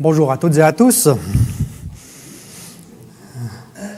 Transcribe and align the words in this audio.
Bonjour 0.00 0.32
à 0.32 0.38
toutes 0.38 0.56
et 0.56 0.60
à 0.60 0.72
tous. 0.72 1.08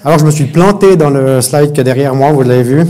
Alors 0.04 0.18
je 0.18 0.26
me 0.26 0.30
suis 0.30 0.44
planté 0.44 0.94
dans 0.94 1.08
le 1.08 1.40
slide 1.40 1.72
qui 1.72 1.80
est 1.80 1.84
derrière 1.84 2.14
moi, 2.14 2.32
vous 2.32 2.42
l'avez 2.42 2.62
vu. 2.64 2.84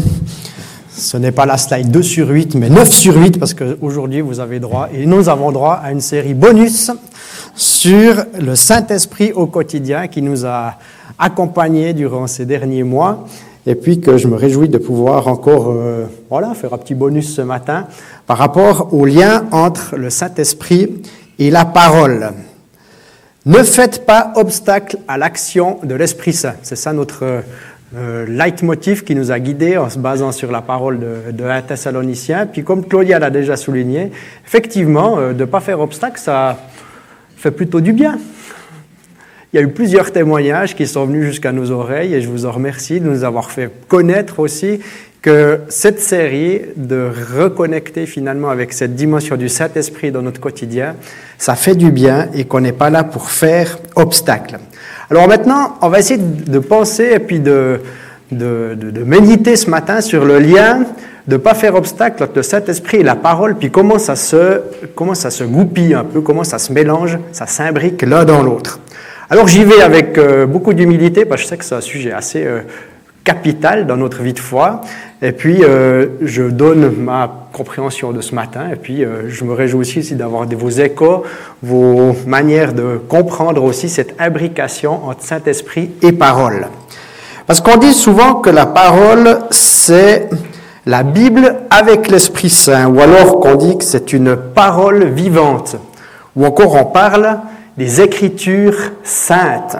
Ce 0.90 1.16
n'est 1.16 1.30
pas 1.30 1.46
la 1.46 1.56
slide 1.56 1.88
2 1.88 2.02
sur 2.02 2.28
8, 2.28 2.56
mais 2.56 2.68
9 2.68 2.90
sur 2.90 3.16
8, 3.16 3.38
parce 3.38 3.54
qu'aujourd'hui 3.54 4.22
vous 4.22 4.40
avez 4.40 4.58
droit, 4.58 4.88
et 4.92 5.06
nous 5.06 5.28
avons 5.28 5.52
droit 5.52 5.74
à 5.74 5.92
une 5.92 6.00
série 6.00 6.34
bonus 6.34 6.90
sur 7.54 8.24
le 8.40 8.56
Saint-Esprit 8.56 9.30
au 9.30 9.46
quotidien 9.46 10.08
qui 10.08 10.20
nous 10.20 10.44
a 10.44 10.74
accompagnés 11.16 11.92
durant 11.92 12.26
ces 12.26 12.44
derniers 12.44 12.82
mois 12.82 13.24
et 13.68 13.76
puis 13.76 14.00
que 14.00 14.18
je 14.18 14.26
me 14.26 14.34
réjouis 14.34 14.68
de 14.68 14.78
pouvoir 14.78 15.28
encore 15.28 15.70
euh, 15.70 16.06
faire 16.56 16.74
un 16.74 16.78
petit 16.78 16.96
bonus 16.96 17.36
ce 17.36 17.42
matin 17.42 17.86
par 18.26 18.38
rapport 18.38 18.92
au 18.92 19.04
lien 19.04 19.44
entre 19.52 19.94
le 19.94 20.10
Saint-Esprit 20.10 20.88
et 21.38 21.52
la 21.52 21.64
parole. 21.64 22.32
Ne 23.46 23.62
faites 23.62 24.04
pas 24.04 24.32
obstacle 24.34 24.98
à 25.06 25.18
l'action 25.18 25.78
de 25.84 25.94
l'Esprit 25.94 26.32
Saint. 26.32 26.56
C'est 26.62 26.74
ça 26.74 26.92
notre 26.92 27.44
euh, 27.94 28.26
leitmotiv 28.26 29.04
qui 29.04 29.14
nous 29.14 29.30
a 29.30 29.38
guidés 29.38 29.76
en 29.76 29.88
se 29.88 30.00
basant 30.00 30.32
sur 30.32 30.50
la 30.50 30.62
parole 30.62 30.98
de, 30.98 31.60
Thessalonicien. 31.60 32.46
Puis 32.46 32.64
comme 32.64 32.84
Claudia 32.84 33.20
l'a 33.20 33.30
déjà 33.30 33.56
souligné, 33.56 34.10
effectivement, 34.44 35.20
euh, 35.20 35.32
de 35.32 35.38
ne 35.38 35.44
pas 35.44 35.60
faire 35.60 35.78
obstacle, 35.78 36.18
ça 36.18 36.58
fait 37.36 37.52
plutôt 37.52 37.80
du 37.80 37.92
bien. 37.92 38.18
Il 39.52 39.60
y 39.60 39.62
a 39.62 39.62
eu 39.62 39.70
plusieurs 39.70 40.10
témoignages 40.10 40.74
qui 40.74 40.88
sont 40.88 41.06
venus 41.06 41.26
jusqu'à 41.26 41.52
nos 41.52 41.70
oreilles 41.70 42.14
et 42.14 42.20
je 42.20 42.28
vous 42.28 42.46
en 42.46 42.50
remercie 42.50 42.98
de 42.98 43.08
nous 43.08 43.22
avoir 43.22 43.52
fait 43.52 43.70
connaître 43.86 44.40
aussi 44.40 44.80
que 45.26 45.62
cette 45.68 46.00
série, 46.00 46.62
de 46.76 47.10
reconnecter 47.36 48.06
finalement 48.06 48.48
avec 48.48 48.72
cette 48.72 48.94
dimension 48.94 49.34
du 49.34 49.48
Saint-Esprit 49.48 50.12
dans 50.12 50.22
notre 50.22 50.40
quotidien, 50.40 50.94
ça 51.36 51.56
fait 51.56 51.74
du 51.74 51.90
bien 51.90 52.28
et 52.32 52.44
qu'on 52.44 52.60
n'est 52.60 52.70
pas 52.70 52.90
là 52.90 53.02
pour 53.02 53.28
faire 53.28 53.80
obstacle. 53.96 54.60
Alors 55.10 55.26
maintenant, 55.26 55.78
on 55.82 55.88
va 55.88 55.98
essayer 55.98 56.20
de 56.22 56.58
penser 56.60 57.10
et 57.14 57.18
puis 57.18 57.40
de, 57.40 57.80
de, 58.30 59.02
méditer 59.04 59.56
ce 59.56 59.68
matin 59.68 60.00
sur 60.00 60.24
le 60.24 60.38
lien 60.38 60.84
de 61.26 61.32
ne 61.32 61.36
pas 61.38 61.54
faire 61.54 61.74
obstacle 61.74 62.22
entre 62.22 62.36
le 62.36 62.42
Saint-Esprit 62.44 62.98
et 62.98 63.02
la 63.02 63.16
parole, 63.16 63.56
puis 63.56 63.72
comment 63.72 63.98
ça, 63.98 64.14
se, 64.14 64.60
comment 64.94 65.16
ça 65.16 65.30
se 65.30 65.42
goupille 65.42 65.94
un 65.94 66.04
peu, 66.04 66.20
comment 66.20 66.44
ça 66.44 66.60
se 66.60 66.72
mélange, 66.72 67.18
ça 67.32 67.48
s'imbrique 67.48 68.02
l'un 68.02 68.24
dans 68.24 68.44
l'autre. 68.44 68.78
Alors 69.28 69.48
j'y 69.48 69.64
vais 69.64 69.82
avec 69.82 70.18
euh, 70.18 70.46
beaucoup 70.46 70.72
d'humilité, 70.72 71.24
parce 71.24 71.40
que 71.40 71.46
je 71.46 71.48
sais 71.48 71.56
que 71.56 71.64
c'est 71.64 71.74
un 71.74 71.80
sujet 71.80 72.12
assez 72.12 72.44
euh, 72.44 72.60
capital 73.26 73.86
dans 73.86 73.96
notre 73.96 74.22
vie 74.22 74.32
de 74.32 74.38
foi, 74.38 74.80
et 75.20 75.32
puis 75.32 75.64
euh, 75.64 76.06
je 76.22 76.44
donne 76.44 76.94
ma 76.96 77.48
compréhension 77.52 78.12
de 78.12 78.20
ce 78.20 78.34
matin, 78.34 78.70
et 78.72 78.76
puis 78.76 79.04
euh, 79.04 79.28
je 79.28 79.44
me 79.44 79.52
réjouis 79.52 79.80
aussi 79.80 80.14
d'avoir 80.14 80.46
vos 80.46 80.70
échos, 80.70 81.24
vos 81.60 82.14
manières 82.24 82.72
de 82.72 83.00
comprendre 83.08 83.64
aussi 83.64 83.88
cette 83.88 84.14
imbrication 84.20 85.06
entre 85.08 85.24
Saint-Esprit 85.24 85.90
et 86.02 86.12
parole. 86.12 86.68
Parce 87.48 87.60
qu'on 87.60 87.78
dit 87.78 87.94
souvent 87.94 88.34
que 88.34 88.50
la 88.50 88.66
parole, 88.66 89.40
c'est 89.50 90.30
la 90.86 91.02
Bible 91.02 91.56
avec 91.68 92.08
l'Esprit 92.08 92.50
Saint, 92.50 92.86
ou 92.86 93.00
alors 93.00 93.40
qu'on 93.40 93.56
dit 93.56 93.76
que 93.76 93.84
c'est 93.84 94.12
une 94.12 94.36
parole 94.36 95.04
vivante, 95.06 95.76
ou 96.36 96.46
encore 96.46 96.76
on 96.76 96.84
parle 96.84 97.40
des 97.76 98.00
Écritures 98.00 98.92
saintes, 99.02 99.76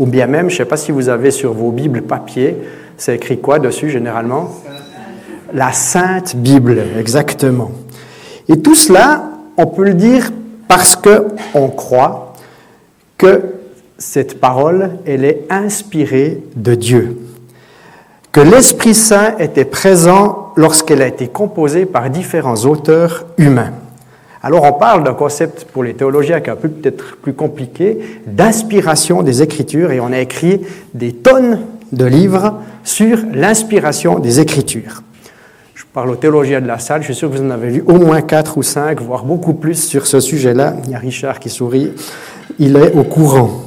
ou 0.00 0.06
bien 0.06 0.26
même, 0.26 0.48
je 0.48 0.54
ne 0.54 0.58
sais 0.58 0.64
pas 0.64 0.78
si 0.78 0.90
vous 0.90 1.08
avez 1.10 1.30
sur 1.30 1.52
vos 1.52 1.70
Bibles 1.70 2.02
papier, 2.02 2.56
c'est 2.96 3.14
écrit 3.14 3.38
quoi 3.38 3.58
dessus 3.58 3.90
généralement? 3.90 4.50
La 5.52 5.72
Sainte 5.72 6.34
Bible, 6.36 6.82
exactement. 6.98 7.70
Et 8.48 8.58
tout 8.60 8.74
cela, 8.74 9.30
on 9.56 9.66
peut 9.66 9.84
le 9.84 9.94
dire 9.94 10.32
parce 10.66 10.96
qu'on 10.96 11.68
croit 11.68 12.32
que 13.18 13.42
cette 13.98 14.40
parole, 14.40 14.92
elle 15.06 15.24
est 15.24 15.44
inspirée 15.50 16.42
de 16.56 16.74
Dieu 16.74 17.18
que 18.32 18.40
l'Esprit 18.40 18.94
Saint 18.94 19.36
était 19.38 19.64
présent 19.64 20.52
lorsqu'elle 20.56 21.02
a 21.02 21.06
été 21.06 21.28
composée 21.28 21.84
par 21.84 22.10
différents 22.10 22.64
auteurs 22.64 23.26
humains. 23.38 23.72
Alors 24.42 24.64
on 24.64 24.72
parle 24.72 25.04
d'un 25.04 25.12
concept 25.12 25.66
pour 25.66 25.84
les 25.84 25.92
théologiens 25.92 26.40
qui 26.40 26.48
est 26.48 26.52
un 26.52 26.56
peu 26.56 26.68
peut-être 26.68 27.16
plus 27.18 27.34
compliqué, 27.34 27.98
d'inspiration 28.26 29.22
des 29.22 29.42
Écritures, 29.42 29.92
et 29.92 30.00
on 30.00 30.12
a 30.12 30.18
écrit 30.18 30.62
des 30.94 31.12
tonnes 31.12 31.60
de 31.92 32.06
livres 32.06 32.54
sur 32.82 33.18
l'inspiration 33.34 34.18
des 34.18 34.40
Écritures. 34.40 35.02
Je 35.74 35.84
parle 35.92 36.10
aux 36.10 36.16
théologiens 36.16 36.62
de 36.62 36.66
la 36.66 36.78
salle, 36.78 37.02
je 37.02 37.06
suis 37.06 37.14
sûr 37.14 37.30
que 37.30 37.36
vous 37.36 37.44
en 37.44 37.50
avez 37.50 37.70
lu 37.70 37.84
au 37.86 37.98
moins 37.98 38.22
quatre 38.22 38.56
ou 38.56 38.62
cinq, 38.62 39.02
voire 39.02 39.24
beaucoup 39.24 39.54
plus 39.54 39.74
sur 39.74 40.06
ce 40.06 40.20
sujet-là. 40.20 40.76
Il 40.84 40.90
y 40.90 40.94
a 40.94 40.98
Richard 40.98 41.38
qui 41.38 41.50
sourit, 41.50 41.92
il 42.58 42.76
est 42.76 42.94
au 42.94 43.02
courant. 43.02 43.62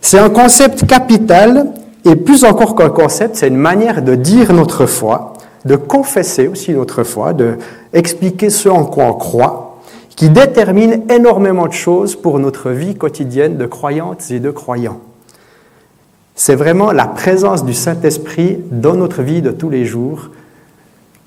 C'est 0.00 0.18
un 0.18 0.30
concept 0.30 0.86
capital 0.86 1.66
et 2.04 2.16
plus 2.16 2.44
encore 2.44 2.74
qu'un 2.74 2.90
concept, 2.90 3.36
c'est 3.36 3.48
une 3.48 3.56
manière 3.56 4.02
de 4.02 4.16
dire 4.16 4.52
notre 4.52 4.86
foi, 4.86 5.34
de 5.64 5.76
confesser 5.76 6.48
aussi 6.48 6.72
notre 6.72 7.04
foi, 7.04 7.32
de 7.34 7.58
ce 7.92 8.68
en 8.68 8.84
quoi 8.84 9.04
on 9.04 9.14
croit, 9.14 9.57
qui 10.18 10.30
détermine 10.30 11.04
énormément 11.10 11.68
de 11.68 11.72
choses 11.72 12.16
pour 12.16 12.40
notre 12.40 12.70
vie 12.70 12.96
quotidienne 12.96 13.56
de 13.56 13.66
croyantes 13.66 14.32
et 14.32 14.40
de 14.40 14.50
croyants. 14.50 14.98
C'est 16.34 16.56
vraiment 16.56 16.90
la 16.90 17.06
présence 17.06 17.64
du 17.64 17.72
Saint-Esprit 17.72 18.58
dans 18.72 18.94
notre 18.94 19.22
vie 19.22 19.42
de 19.42 19.52
tous 19.52 19.70
les 19.70 19.84
jours 19.84 20.30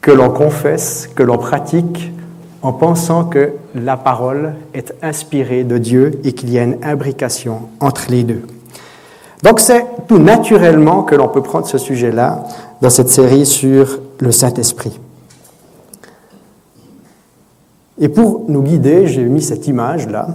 que 0.01 0.11
l'on 0.11 0.29
confesse, 0.29 1.09
que 1.15 1.23
l'on 1.23 1.37
pratique 1.37 2.11
en 2.61 2.73
pensant 2.73 3.23
que 3.23 3.53
la 3.75 3.95
parole 3.95 4.55
est 4.73 4.93
inspirée 5.01 5.63
de 5.63 5.77
Dieu 5.77 6.19
et 6.25 6.33
qu'il 6.33 6.51
y 6.51 6.59
a 6.59 6.63
une 6.63 6.77
imbrication 6.83 7.69
entre 7.79 8.07
les 8.09 8.23
deux. 8.23 8.41
Donc 9.41 9.61
c'est 9.61 9.85
tout 10.09 10.19
naturellement 10.19 11.03
que 11.03 11.15
l'on 11.15 11.29
peut 11.29 11.41
prendre 11.41 11.65
ce 11.65 11.77
sujet-là 11.77 12.43
dans 12.81 12.89
cette 12.89 13.09
série 13.09 13.45
sur 13.45 14.01
le 14.19 14.33
Saint-Esprit. 14.33 14.99
Et 17.99 18.09
pour 18.09 18.45
nous 18.47 18.61
guider, 18.61 19.07
j'ai 19.07 19.23
mis 19.23 19.41
cette 19.41 19.67
image-là 19.67 20.27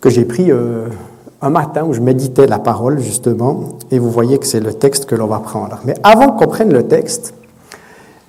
que 0.00 0.10
j'ai 0.10 0.24
pris 0.24 0.50
euh, 0.50 0.86
un 1.42 1.50
matin 1.50 1.84
où 1.84 1.92
je 1.92 2.00
méditais 2.00 2.46
la 2.46 2.58
parole 2.58 3.00
justement, 3.00 3.70
et 3.90 3.98
vous 3.98 4.10
voyez 4.10 4.38
que 4.38 4.46
c'est 4.46 4.60
le 4.60 4.72
texte 4.72 5.06
que 5.06 5.14
l'on 5.14 5.26
va 5.26 5.38
prendre. 5.38 5.80
Mais 5.84 5.94
avant 6.02 6.32
qu'on 6.32 6.46
prenne 6.46 6.72
le 6.72 6.84
texte, 6.84 7.34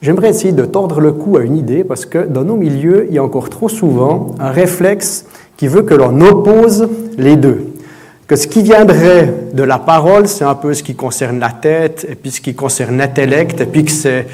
j'aimerais 0.01 0.29
essayer 0.29 0.53
de 0.53 0.65
tordre 0.65 0.99
le 0.99 1.11
cou 1.11 1.37
à 1.37 1.41
une 1.41 1.57
idée, 1.57 1.83
parce 1.83 2.05
que 2.05 2.25
dans 2.25 2.43
nos 2.43 2.55
milieux, 2.55 3.07
il 3.09 3.15
y 3.15 3.19
a 3.19 3.23
encore 3.23 3.49
trop 3.49 3.69
souvent 3.69 4.35
un 4.39 4.49
réflexe 4.49 5.25
qui 5.57 5.67
veut 5.67 5.83
que 5.83 5.93
l'on 5.93 6.19
oppose 6.21 6.87
les 7.17 7.35
deux 7.35 7.71
que 8.31 8.37
ce 8.37 8.47
qui 8.47 8.61
viendrait 8.61 9.33
de 9.53 9.61
la 9.61 9.77
parole, 9.77 10.25
c'est 10.25 10.45
un 10.45 10.55
peu 10.55 10.73
ce 10.73 10.83
qui 10.83 10.95
concerne 10.95 11.37
la 11.37 11.49
tête, 11.49 12.07
et 12.09 12.15
puis 12.15 12.31
ce 12.31 12.39
qui 12.39 12.55
concerne 12.55 12.97
l'intellect, 12.97 13.59
et 13.59 13.65
puis 13.65 13.83
que 13.83 13.91
c'est 13.91 14.25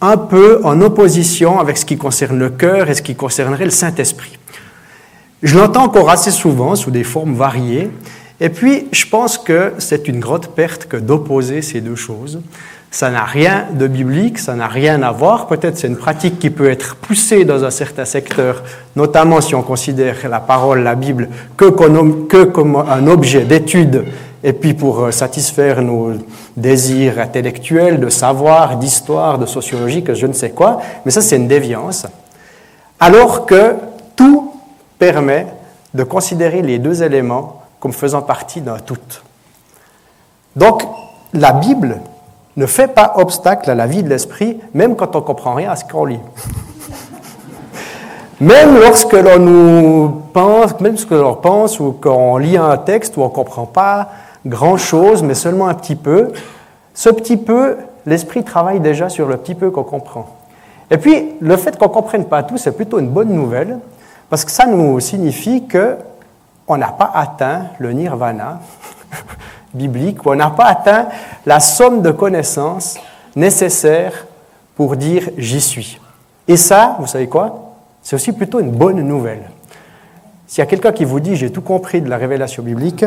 un 0.00 0.16
peu 0.16 0.60
en 0.64 0.80
opposition 0.80 1.58
avec 1.58 1.78
ce 1.78 1.84
qui 1.84 1.96
concerne 1.96 2.38
le 2.38 2.50
cœur 2.50 2.90
et 2.90 2.94
ce 2.94 3.02
qui 3.02 3.14
concernerait 3.14 3.64
le 3.64 3.70
Saint-Esprit. 3.70 4.38
Je 5.42 5.58
l'entends 5.58 5.84
encore 5.84 6.10
assez 6.10 6.30
souvent 6.30 6.74
sous 6.76 6.90
des 6.90 7.04
formes 7.04 7.34
variées, 7.34 7.90
et 8.40 8.48
puis 8.48 8.88
je 8.92 9.06
pense 9.06 9.38
que 9.38 9.72
c'est 9.78 10.08
une 10.08 10.20
grande 10.20 10.48
perte 10.48 10.86
que 10.86 10.96
d'opposer 10.96 11.62
ces 11.62 11.80
deux 11.80 11.96
choses. 11.96 12.40
Ça 12.90 13.10
n'a 13.10 13.24
rien 13.24 13.66
de 13.72 13.86
biblique, 13.86 14.38
ça 14.38 14.54
n'a 14.54 14.68
rien 14.68 15.02
à 15.02 15.10
voir. 15.10 15.48
Peut-être 15.48 15.76
c'est 15.76 15.88
une 15.88 15.96
pratique 15.96 16.38
qui 16.38 16.50
peut 16.50 16.70
être 16.70 16.96
poussée 16.96 17.44
dans 17.44 17.64
un 17.64 17.70
certain 17.70 18.04
secteur, 18.04 18.62
notamment 18.94 19.40
si 19.40 19.54
on 19.54 19.62
considère 19.62 20.16
la 20.28 20.40
parole, 20.40 20.82
la 20.82 20.94
Bible, 20.94 21.28
que 21.56 21.66
comme 21.66 22.76
un 22.76 23.06
objet 23.06 23.44
d'étude 23.44 24.04
et 24.46 24.52
puis 24.52 24.74
pour 24.74 25.00
euh, 25.00 25.10
satisfaire 25.10 25.82
nos 25.82 26.12
désirs 26.56 27.18
intellectuels 27.18 27.98
de 27.98 28.08
savoir, 28.08 28.76
d'histoire, 28.76 29.38
de 29.38 29.44
sociologie, 29.44 30.04
que 30.04 30.14
je 30.14 30.24
ne 30.28 30.32
sais 30.32 30.50
quoi. 30.50 30.80
Mais 31.04 31.10
ça, 31.10 31.20
c'est 31.20 31.34
une 31.34 31.48
déviance. 31.48 32.06
Alors 33.00 33.44
que 33.44 33.74
tout 34.14 34.52
permet 35.00 35.48
de 35.92 36.04
considérer 36.04 36.62
les 36.62 36.78
deux 36.78 37.02
éléments 37.02 37.62
comme 37.80 37.92
faisant 37.92 38.22
partie 38.22 38.60
d'un 38.60 38.78
tout. 38.78 38.96
Donc, 40.54 40.84
la 41.32 41.50
Bible 41.50 42.00
ne 42.56 42.66
fait 42.66 42.88
pas 42.88 43.14
obstacle 43.16 43.68
à 43.68 43.74
la 43.74 43.88
vie 43.88 44.04
de 44.04 44.08
l'esprit, 44.08 44.60
même 44.74 44.94
quand 44.94 45.16
on 45.16 45.20
ne 45.22 45.24
comprend 45.24 45.54
rien 45.54 45.72
à 45.72 45.76
ce 45.76 45.84
qu'on 45.84 46.04
lit. 46.04 46.20
même 48.40 48.78
lorsque 48.78 49.12
l'on 49.12 50.22
pense, 50.32 50.78
même 50.78 50.92
lorsque 50.92 51.10
l'on 51.10 51.34
pense 51.34 51.80
ou 51.80 51.90
qu'on 51.90 52.36
lit 52.36 52.56
un 52.56 52.76
texte 52.76 53.16
où 53.16 53.22
on 53.22 53.28
ne 53.28 53.30
comprend 53.30 53.66
pas 53.66 54.08
grand-chose, 54.46 55.22
mais 55.22 55.34
seulement 55.34 55.68
un 55.68 55.74
petit 55.74 55.96
peu, 55.96 56.32
ce 56.94 57.10
petit 57.10 57.36
peu, 57.36 57.76
l'esprit 58.06 58.42
travaille 58.42 58.80
déjà 58.80 59.08
sur 59.08 59.28
le 59.28 59.36
petit 59.36 59.54
peu 59.54 59.70
qu'on 59.70 59.84
comprend. 59.84 60.26
Et 60.90 60.98
puis, 60.98 61.32
le 61.40 61.56
fait 61.56 61.76
qu'on 61.76 61.88
ne 61.88 61.92
comprenne 61.92 62.24
pas 62.24 62.42
tout, 62.42 62.56
c'est 62.56 62.72
plutôt 62.72 62.98
une 62.98 63.08
bonne 63.08 63.30
nouvelle, 63.30 63.78
parce 64.30 64.44
que 64.44 64.50
ça 64.50 64.66
nous 64.66 64.98
signifie 65.00 65.66
que 65.66 65.96
on 66.68 66.76
n'a 66.76 66.88
pas 66.88 67.10
atteint 67.14 67.66
le 67.78 67.92
nirvana, 67.92 68.60
biblique 69.74 70.24
où 70.24 70.30
on 70.30 70.34
n'a 70.34 70.50
pas 70.50 70.64
atteint 70.64 71.08
la 71.44 71.60
somme 71.60 72.02
de 72.02 72.10
connaissances 72.10 72.98
nécessaires 73.36 74.26
pour 74.74 74.96
dire 74.96 75.28
j'y 75.36 75.60
suis. 75.60 76.00
Et 76.48 76.56
ça, 76.56 76.96
vous 76.98 77.06
savez 77.06 77.28
quoi? 77.28 77.72
C'est 78.02 78.16
aussi 78.16 78.32
plutôt 78.32 78.60
une 78.60 78.70
bonne 78.70 79.00
nouvelle. 79.00 79.50
S'il 80.46 80.58
y 80.58 80.62
a 80.62 80.66
quelqu'un 80.66 80.92
qui 80.92 81.04
vous 81.04 81.20
dit 81.20 81.36
j'ai 81.36 81.50
tout 81.50 81.60
compris 81.60 82.00
de 82.00 82.08
la 82.08 82.16
révélation 82.16 82.62
biblique, 82.62 83.04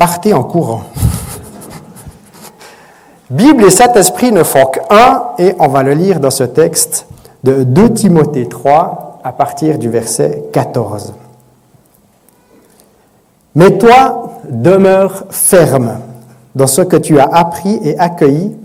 partez 0.00 0.32
en 0.32 0.44
courant. 0.44 0.84
Bible 3.28 3.64
et 3.64 3.70
Saint-Esprit 3.70 4.32
ne 4.32 4.42
font 4.42 4.64
qu'un, 4.64 5.24
et 5.38 5.54
on 5.58 5.68
va 5.68 5.82
le 5.82 5.92
lire 5.92 6.20
dans 6.20 6.30
ce 6.30 6.44
texte 6.44 7.06
de 7.44 7.64
2 7.64 7.92
Timothée 7.92 8.48
3 8.48 9.20
à 9.22 9.32
partir 9.32 9.78
du 9.78 9.90
verset 9.90 10.44
14. 10.54 11.12
Mais 13.54 13.76
toi, 13.76 14.40
demeure 14.48 15.26
ferme 15.28 15.98
dans 16.54 16.66
ce 16.66 16.80
que 16.80 16.96
tu 16.96 17.20
as 17.20 17.28
appris 17.30 17.78
et 17.84 17.98
accueilli 17.98 18.56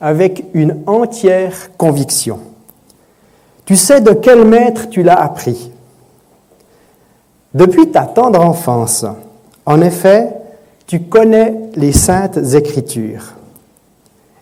avec 0.00 0.46
une 0.52 0.78
entière 0.88 1.76
conviction. 1.76 2.40
Tu 3.66 3.76
sais 3.76 4.00
de 4.00 4.14
quel 4.14 4.44
maître 4.44 4.88
tu 4.90 5.04
l'as 5.04 5.20
appris. 5.20 5.70
Depuis 7.54 7.92
ta 7.92 8.02
tendre 8.02 8.40
enfance, 8.40 9.06
en 9.64 9.80
effet, 9.80 10.41
tu 10.86 11.00
connais 11.00 11.54
les 11.76 11.92
saintes 11.92 12.38
écritures. 12.54 13.34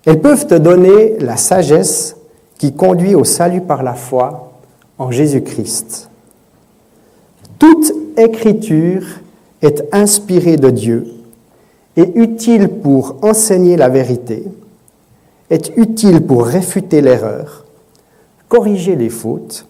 Elles 0.06 0.20
peuvent 0.20 0.46
te 0.46 0.54
donner 0.54 1.18
la 1.18 1.36
sagesse 1.36 2.16
qui 2.58 2.74
conduit 2.74 3.14
au 3.14 3.24
salut 3.24 3.60
par 3.60 3.82
la 3.82 3.94
foi 3.94 4.52
en 4.98 5.10
Jésus-Christ. 5.10 6.10
Toute 7.58 7.92
écriture 8.16 9.06
est 9.62 9.84
inspirée 9.92 10.56
de 10.56 10.70
Dieu, 10.70 11.06
est 11.96 12.16
utile 12.16 12.68
pour 12.68 13.16
enseigner 13.22 13.76
la 13.76 13.88
vérité, 13.88 14.44
est 15.50 15.76
utile 15.76 16.22
pour 16.22 16.46
réfuter 16.46 17.00
l'erreur, 17.00 17.64
corriger 18.48 18.96
les 18.96 19.10
fautes 19.10 19.66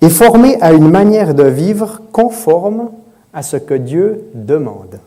et 0.00 0.10
former 0.10 0.60
à 0.60 0.72
une 0.72 0.90
manière 0.90 1.34
de 1.34 1.44
vivre 1.44 2.02
conforme 2.12 2.90
à 3.32 3.42
ce 3.42 3.56
que 3.56 3.74
Dieu 3.74 4.24
demande. 4.34 4.98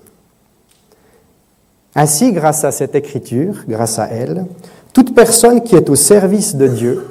Ainsi, 1.96 2.34
grâce 2.34 2.66
à 2.66 2.72
cette 2.72 2.94
écriture, 2.94 3.64
grâce 3.68 4.00
à 4.00 4.08
elle, 4.08 4.46
toute 4.94 5.16
personne 5.16 5.64
qui 5.64 5.76
est 5.76 5.90
au 5.90 5.96
service 5.96 6.56
de 6.56 6.68
Dieu 6.68 7.08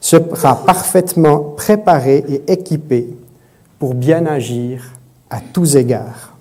sera 0.00 0.64
parfaitement 0.64 1.38
préparée 1.56 2.24
et 2.28 2.52
équipée 2.52 3.08
pour 3.78 3.94
bien 3.94 4.26
agir 4.26 4.92
à 5.30 5.40
tous 5.40 5.76
égards. 5.76 6.36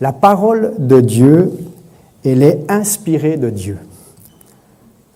La 0.00 0.12
parole 0.12 0.74
de 0.78 1.00
Dieu, 1.00 1.52
elle 2.24 2.42
est 2.42 2.70
inspirée 2.70 3.36
de 3.36 3.50
Dieu. 3.50 3.78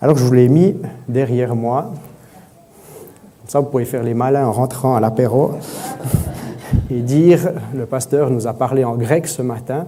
Alors 0.01 0.17
je 0.17 0.23
vous 0.23 0.33
l'ai 0.33 0.49
mis 0.49 0.75
derrière 1.07 1.55
moi. 1.55 1.93
Ça, 3.47 3.59
vous 3.59 3.67
pouvez 3.67 3.85
faire 3.85 4.01
les 4.01 4.13
malins 4.13 4.47
en 4.47 4.51
rentrant 4.51 4.95
à 4.95 4.99
l'apéro 4.99 5.51
et 6.89 7.01
dire, 7.01 7.51
le 7.75 7.85
pasteur 7.85 8.29
nous 8.29 8.47
a 8.47 8.53
parlé 8.53 8.83
en 8.83 8.95
grec 8.95 9.27
ce 9.27 9.41
matin. 9.41 9.85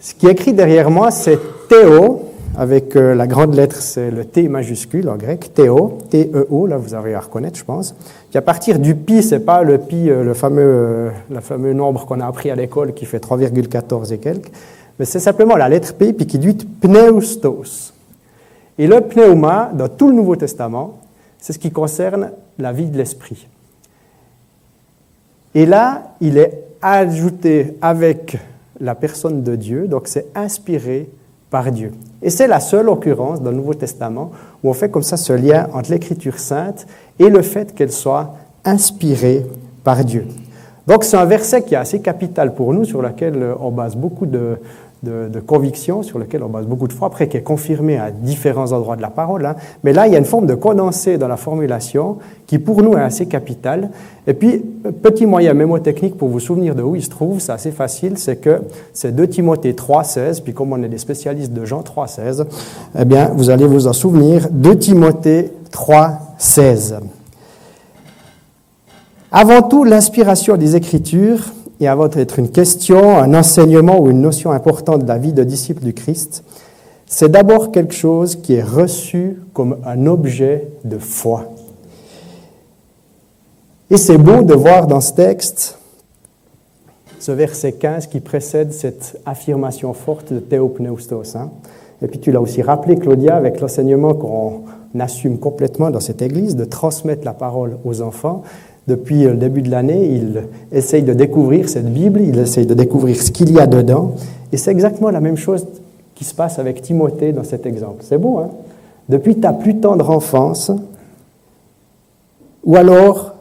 Ce 0.00 0.14
qui 0.14 0.26
est 0.26 0.32
écrit 0.32 0.52
derrière 0.52 0.90
moi, 0.90 1.10
c'est 1.10 1.38
Théo, 1.68 2.28
avec 2.56 2.94
euh, 2.94 3.14
la 3.14 3.26
grande 3.26 3.54
lettre, 3.54 3.76
c'est 3.76 4.10
le 4.10 4.24
T 4.24 4.48
majuscule 4.48 5.08
en 5.08 5.16
grec, 5.16 5.52
Théo, 5.54 5.98
T-E-O, 6.10 6.66
là 6.66 6.76
vous 6.76 6.94
avez 6.94 7.14
à 7.14 7.20
reconnaître, 7.20 7.58
je 7.58 7.64
pense. 7.64 7.96
Qui 8.30 8.38
à 8.38 8.42
partir 8.42 8.78
du 8.78 8.94
pi, 8.94 9.22
c'est 9.22 9.40
pas 9.40 9.62
le 9.62 9.78
pi, 9.78 10.08
euh, 10.08 10.22
le 10.22 10.34
fameux, 10.34 10.62
euh, 10.62 11.10
le 11.30 11.40
fameux 11.40 11.72
nombre 11.72 12.06
qu'on 12.06 12.20
a 12.20 12.26
appris 12.26 12.50
à 12.50 12.54
l'école 12.54 12.94
qui 12.94 13.06
fait 13.06 13.18
3,14 13.18 14.12
et 14.12 14.18
quelques, 14.18 14.50
mais 14.98 15.04
c'est 15.04 15.20
simplement 15.20 15.56
la 15.56 15.68
lettre 15.68 15.94
P, 15.94 16.12
puis 16.12 16.26
qui 16.26 16.38
dit 16.38 16.54
pneustos. 16.54 17.92
Et 18.78 18.86
le 18.86 19.00
pneuma, 19.00 19.70
dans 19.74 19.88
tout 19.88 20.08
le 20.08 20.14
Nouveau 20.14 20.36
Testament, 20.36 21.00
c'est 21.40 21.52
ce 21.52 21.58
qui 21.58 21.72
concerne 21.72 22.30
la 22.58 22.72
vie 22.72 22.86
de 22.86 22.96
l'esprit. 22.96 23.48
Et 25.54 25.66
là, 25.66 26.14
il 26.20 26.38
est 26.38 26.64
ajouté 26.82 27.76
avec 27.80 28.36
la 28.80 28.94
personne 28.94 29.42
de 29.42 29.56
Dieu, 29.56 29.88
donc 29.88 30.08
c'est 30.08 30.26
inspiré 30.34 31.08
par 31.50 31.70
Dieu. 31.72 31.92
Et 32.22 32.30
c'est 32.30 32.46
la 32.46 32.60
seule 32.60 32.88
occurrence 32.88 33.40
dans 33.40 33.50
le 33.50 33.56
Nouveau 33.56 33.74
Testament 33.74 34.30
où 34.62 34.70
on 34.70 34.72
fait 34.72 34.90
comme 34.90 35.02
ça 35.02 35.16
ce 35.16 35.32
lien 35.32 35.68
entre 35.72 35.90
l'Écriture 35.90 36.38
sainte 36.38 36.86
et 37.18 37.28
le 37.28 37.42
fait 37.42 37.74
qu'elle 37.74 37.92
soit 37.92 38.34
inspirée 38.64 39.46
par 39.84 40.04
Dieu. 40.04 40.26
Donc 40.86 41.04
c'est 41.04 41.16
un 41.16 41.24
verset 41.24 41.62
qui 41.62 41.74
est 41.74 41.78
assez 41.78 42.00
capital 42.00 42.54
pour 42.54 42.72
nous, 42.72 42.84
sur 42.84 43.02
lequel 43.02 43.54
on 43.60 43.70
base 43.70 43.94
beaucoup 43.94 44.26
de, 44.26 44.56
de, 45.02 45.40
conviction 45.40 46.02
sur 46.02 46.18
lequel 46.18 46.42
on 46.42 46.48
base 46.48 46.66
beaucoup 46.66 46.88
de 46.88 46.92
foi, 46.92 47.06
après 47.06 47.28
qui 47.28 47.36
est 47.36 47.42
confirmé 47.42 47.96
à 47.96 48.10
différents 48.10 48.72
endroits 48.72 48.96
de 48.96 49.02
la 49.02 49.10
parole. 49.10 49.46
Hein. 49.46 49.56
Mais 49.84 49.92
là, 49.92 50.06
il 50.06 50.12
y 50.12 50.16
a 50.16 50.18
une 50.18 50.24
forme 50.24 50.46
de 50.46 50.54
condensé 50.54 51.18
dans 51.18 51.28
la 51.28 51.36
formulation 51.36 52.18
qui 52.46 52.58
pour 52.58 52.82
nous 52.82 52.94
est 52.94 53.02
assez 53.02 53.26
capitale. 53.26 53.90
Et 54.26 54.34
puis, 54.34 54.58
petit 55.02 55.26
moyen 55.26 55.54
mémotechnique 55.54 56.16
pour 56.16 56.28
vous 56.28 56.40
souvenir 56.40 56.74
de 56.74 56.82
où 56.82 56.96
il 56.96 57.02
se 57.02 57.10
trouve, 57.10 57.40
c'est 57.40 57.52
assez 57.52 57.70
facile, 57.70 58.18
c'est 58.18 58.36
que 58.36 58.62
c'est 58.92 59.14
2 59.14 59.28
Timothée 59.28 59.72
3,16, 59.72 60.42
puis 60.42 60.52
comme 60.52 60.72
on 60.72 60.82
est 60.82 60.88
des 60.88 60.98
spécialistes 60.98 61.52
de 61.52 61.64
Jean 61.64 61.80
3,16, 61.80 62.44
eh 62.98 63.04
bien, 63.04 63.30
vous 63.34 63.50
allez 63.50 63.66
vous 63.66 63.86
en 63.86 63.92
souvenir, 63.92 64.48
2 64.50 64.76
Timothée 64.78 65.52
3,16. 65.72 66.96
Avant 69.30 69.60
tout, 69.60 69.84
l'inspiration 69.84 70.56
des 70.56 70.74
Écritures 70.74 71.52
et 71.80 71.86
avant 71.86 72.08
d'être 72.08 72.38
une 72.38 72.50
question, 72.50 73.18
un 73.18 73.34
enseignement 73.34 74.00
ou 74.00 74.10
une 74.10 74.20
notion 74.20 74.50
importante 74.50 75.02
de 75.02 75.08
la 75.08 75.18
vie 75.18 75.32
de 75.32 75.44
disciple 75.44 75.84
du 75.84 75.94
Christ, 75.94 76.42
c'est 77.06 77.30
d'abord 77.30 77.72
quelque 77.72 77.94
chose 77.94 78.36
qui 78.36 78.54
est 78.54 78.62
reçu 78.62 79.40
comme 79.54 79.78
un 79.86 80.06
objet 80.06 80.68
de 80.84 80.98
foi. 80.98 81.52
Et 83.90 83.96
c'est 83.96 84.18
beau 84.18 84.42
de 84.42 84.54
voir 84.54 84.86
dans 84.86 85.00
ce 85.00 85.12
texte 85.12 85.78
ce 87.20 87.32
verset 87.32 87.72
15 87.72 88.08
qui 88.08 88.20
précède 88.20 88.72
cette 88.72 89.20
affirmation 89.24 89.92
forte 89.94 90.32
de 90.32 90.40
Théopneustos. 90.40 91.36
Hein. 91.36 91.50
Et 92.02 92.06
puis 92.06 92.20
tu 92.20 92.30
l'as 92.30 92.40
aussi 92.40 92.62
rappelé, 92.62 92.96
Claudia, 92.96 93.36
avec 93.36 93.60
l'enseignement 93.60 94.14
qu'on 94.14 94.64
assume 94.98 95.38
complètement 95.38 95.90
dans 95.90 96.00
cette 96.00 96.22
Église, 96.22 96.56
de 96.56 96.64
transmettre 96.64 97.24
la 97.24 97.32
parole 97.32 97.78
aux 97.84 98.02
enfants 98.02 98.42
depuis 98.88 99.24
le 99.24 99.34
début 99.34 99.60
de 99.60 99.70
l'année, 99.70 100.14
il 100.14 100.44
essaye 100.72 101.02
de 101.02 101.12
découvrir 101.12 101.68
cette 101.68 101.92
Bible, 101.92 102.22
il 102.22 102.38
essaye 102.38 102.64
de 102.64 102.72
découvrir 102.72 103.20
ce 103.22 103.30
qu'il 103.30 103.52
y 103.52 103.60
a 103.60 103.66
dedans. 103.66 104.14
Et 104.50 104.56
c'est 104.56 104.70
exactement 104.70 105.10
la 105.10 105.20
même 105.20 105.36
chose 105.36 105.66
qui 106.14 106.24
se 106.24 106.34
passe 106.34 106.58
avec 106.58 106.80
Timothée 106.80 107.32
dans 107.32 107.44
cet 107.44 107.66
exemple. 107.66 107.98
C'est 108.00 108.16
beau, 108.16 108.38
hein? 108.38 108.50
Depuis 109.10 109.36
ta 109.36 109.52
plus 109.52 109.78
tendre 109.78 110.08
enfance, 110.08 110.70
ou 112.64 112.76
alors, 112.76 113.34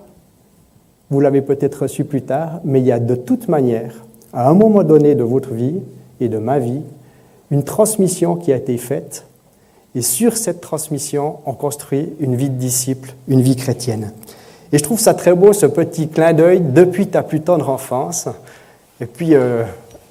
vous 1.10 1.22
l'avez 1.22 1.42
peut-être 1.42 1.84
reçu 1.84 2.04
plus 2.04 2.24
tard, 2.24 2.60
mais 2.66 2.82
il 2.82 2.86
y 2.86 2.92
a 2.92 3.00
de 3.00 3.16
toute 3.16 3.48
manière, 3.48 4.06
à 4.34 4.50
un 4.50 4.54
moment 4.54 4.84
donné 4.84 5.16
de 5.16 5.24
votre 5.24 5.54
vie 5.54 5.76
et 6.20 6.28
de 6.28 6.38
ma 6.38 6.60
vie, 6.60 6.82
une 7.52 7.64
transmission 7.64 8.36
qui 8.36 8.52
a 8.52 8.58
été 8.58 8.78
faite. 8.78 9.26
Et 9.96 10.02
sur 10.02 10.36
cette 10.36 10.60
transmission, 10.60 11.38
on 11.46 11.54
construit 11.54 12.14
une 12.20 12.36
vie 12.36 12.50
de 12.50 12.58
disciple, 12.58 13.16
une 13.30 13.42
vie 13.42 13.56
chrétienne. 13.56 14.12
Et 14.72 14.78
je 14.78 14.84
trouve 14.84 15.00
ça 15.00 15.14
très 15.14 15.34
beau, 15.34 15.54
ce 15.54 15.66
petit 15.66 16.10
clin 16.10 16.34
d'œil 16.34 16.62
depuis 16.62 17.08
ta 17.08 17.24
plus 17.24 17.42
tendre 17.42 17.70
enfance. 17.70 18.28
Et 19.00 19.06
puis, 19.06 19.34
euh, 19.34 19.64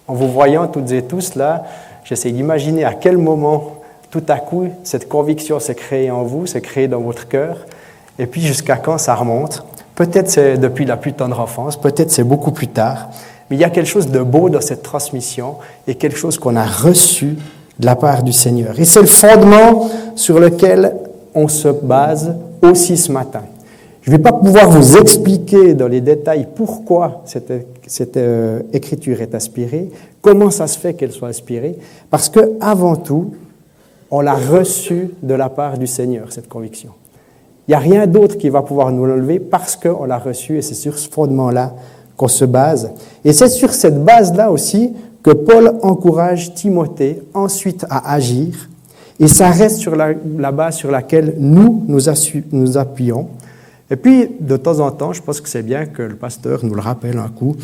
en 0.09 0.15
vous 0.15 0.29
voyant 0.29 0.67
toutes 0.67 0.91
et 0.93 1.03
tous 1.03 1.35
là, 1.35 1.65
j'essaie 2.05 2.31
d'imaginer 2.31 2.85
à 2.85 2.95
quel 2.95 3.19
moment, 3.19 3.83
tout 4.11 4.23
à 4.29 4.37
coup, 4.37 4.69
cette 4.83 5.09
conviction 5.09 5.61
s'est 5.61 5.75
créée 5.75 6.11
en 6.11 6.23
vous, 6.23 6.47
s'est 6.47 6.61
créée 6.61 6.89
dans 6.89 7.01
votre 7.01 7.29
cœur. 7.29 7.67
Et 8.19 8.27
puis, 8.27 8.41
jusqu'à 8.41 8.77
quand 8.77 8.99
ça 8.99 9.15
remonte? 9.15 9.65
Peut-être 9.95 10.31
c'est 10.31 10.59
depuis 10.59 10.85
la 10.85 10.97
plus 10.99 11.15
tendre 11.15 11.41
enfance, 11.41 11.79
peut-être 11.79 12.11
c'est 12.11 12.25
beaucoup 12.25 12.51
plus 12.51 12.69
tard. 12.69 13.09
Mais 13.49 13.57
il 13.57 13.61
y 13.61 13.65
a 13.65 13.71
quelque 13.71 13.89
chose 13.89 14.09
de 14.09 14.21
beau 14.21 14.51
dans 14.51 14.61
cette 14.61 14.83
transmission 14.83 15.57
et 15.87 15.95
quelque 15.95 16.19
chose 16.19 16.39
qu'on 16.39 16.57
a 16.57 16.67
reçu 16.67 17.39
de 17.79 17.87
la 17.87 17.97
part 17.97 18.23
du 18.23 18.33
Seigneur. 18.33 18.79
Et 18.79 18.85
c'est 18.85 19.01
le 19.01 19.07
fondement 19.07 19.89
sur 20.15 20.39
lequel 20.39 20.95
on 21.35 21.49
se 21.49 21.69
base 21.69 22.35
aussi 22.63 22.97
ce 22.97 23.11
matin. 23.13 23.43
Je 24.07 24.13
ne 24.13 24.19
vais 24.19 24.23
pas 24.23 24.33
pouvoir 24.33 24.71
vous 24.71 24.97
expliquer 24.99 25.75
dans 25.75 25.89
les 25.89 26.01
détails 26.01 26.47
pourquoi 26.55 27.23
cette, 27.25 28.17
euh, 28.17 28.61
écriture 28.73 29.21
est 29.21 29.35
inspirée, 29.35 29.91
comment 30.23 30.53
ça 30.53 30.69
se 30.69 30.79
fait 30.79 30.95
qu'elle 30.95 31.11
soit 31.11 31.27
inspirée, 31.27 31.77
parce 32.09 32.29
que 32.29 32.53
avant 32.61 32.95
tout, 32.95 33.33
on 34.13 34.21
l'a 34.21 34.35
reçue 34.35 35.11
de 35.25 35.35
la 35.35 35.49
part 35.49 35.77
du 35.77 35.89
Seigneur, 35.89 36.31
cette 36.31 36.49
conviction. 36.49 36.91
Il 37.67 37.73
n'y 37.73 37.75
a 37.75 37.81
rien 37.81 38.07
d'autre 38.07 38.39
qui 38.39 38.49
va 38.49 38.63
pouvoir 38.63 38.93
nous 38.93 39.07
l'enlever 39.07 39.41
parce 39.41 39.75
qu'on 39.75 40.05
l'a 40.05 40.19
reçue 40.19 40.59
et 40.59 40.63
c'est 40.63 40.75
sur 40.75 40.97
ce 40.97 41.09
fondement-là 41.09 41.75
qu'on 42.17 42.29
se 42.29 42.45
base. 42.45 42.93
Et 43.25 43.33
c'est 43.33 43.49
sur 43.49 43.75
cette 43.75 44.05
base-là 44.05 44.53
aussi 44.53 44.93
que 45.25 45.33
Paul 45.33 45.81
encourage 45.83 46.55
Timothée 46.55 47.25
ensuite 47.35 47.85
à 47.91 48.13
agir. 48.13 48.69
Et 49.19 49.27
ça 49.27 49.51
reste 49.51 49.79
sur 49.79 49.97
la, 49.97 50.13
base 50.53 50.77
sur 50.77 50.93
laquelle 50.93 51.35
nous, 51.39 51.83
nous 51.89 52.79
appuyons. 52.79 53.27
Et 53.91 53.97
puis, 53.97 54.29
de 54.41 54.57
temps 54.57 54.81
en 54.81 54.91
temps, 54.91 55.13
je 55.13 55.23
pense 55.23 55.41
que 55.41 55.49
c'est 55.49 55.63
bien 55.63 55.87
que 55.87 56.03
le 56.03 56.17
pasteur 56.17 56.65
nous 56.65 56.75
le 56.75 56.81
rappelle 56.81 57.19
un 57.19 57.29
coup 57.29 57.57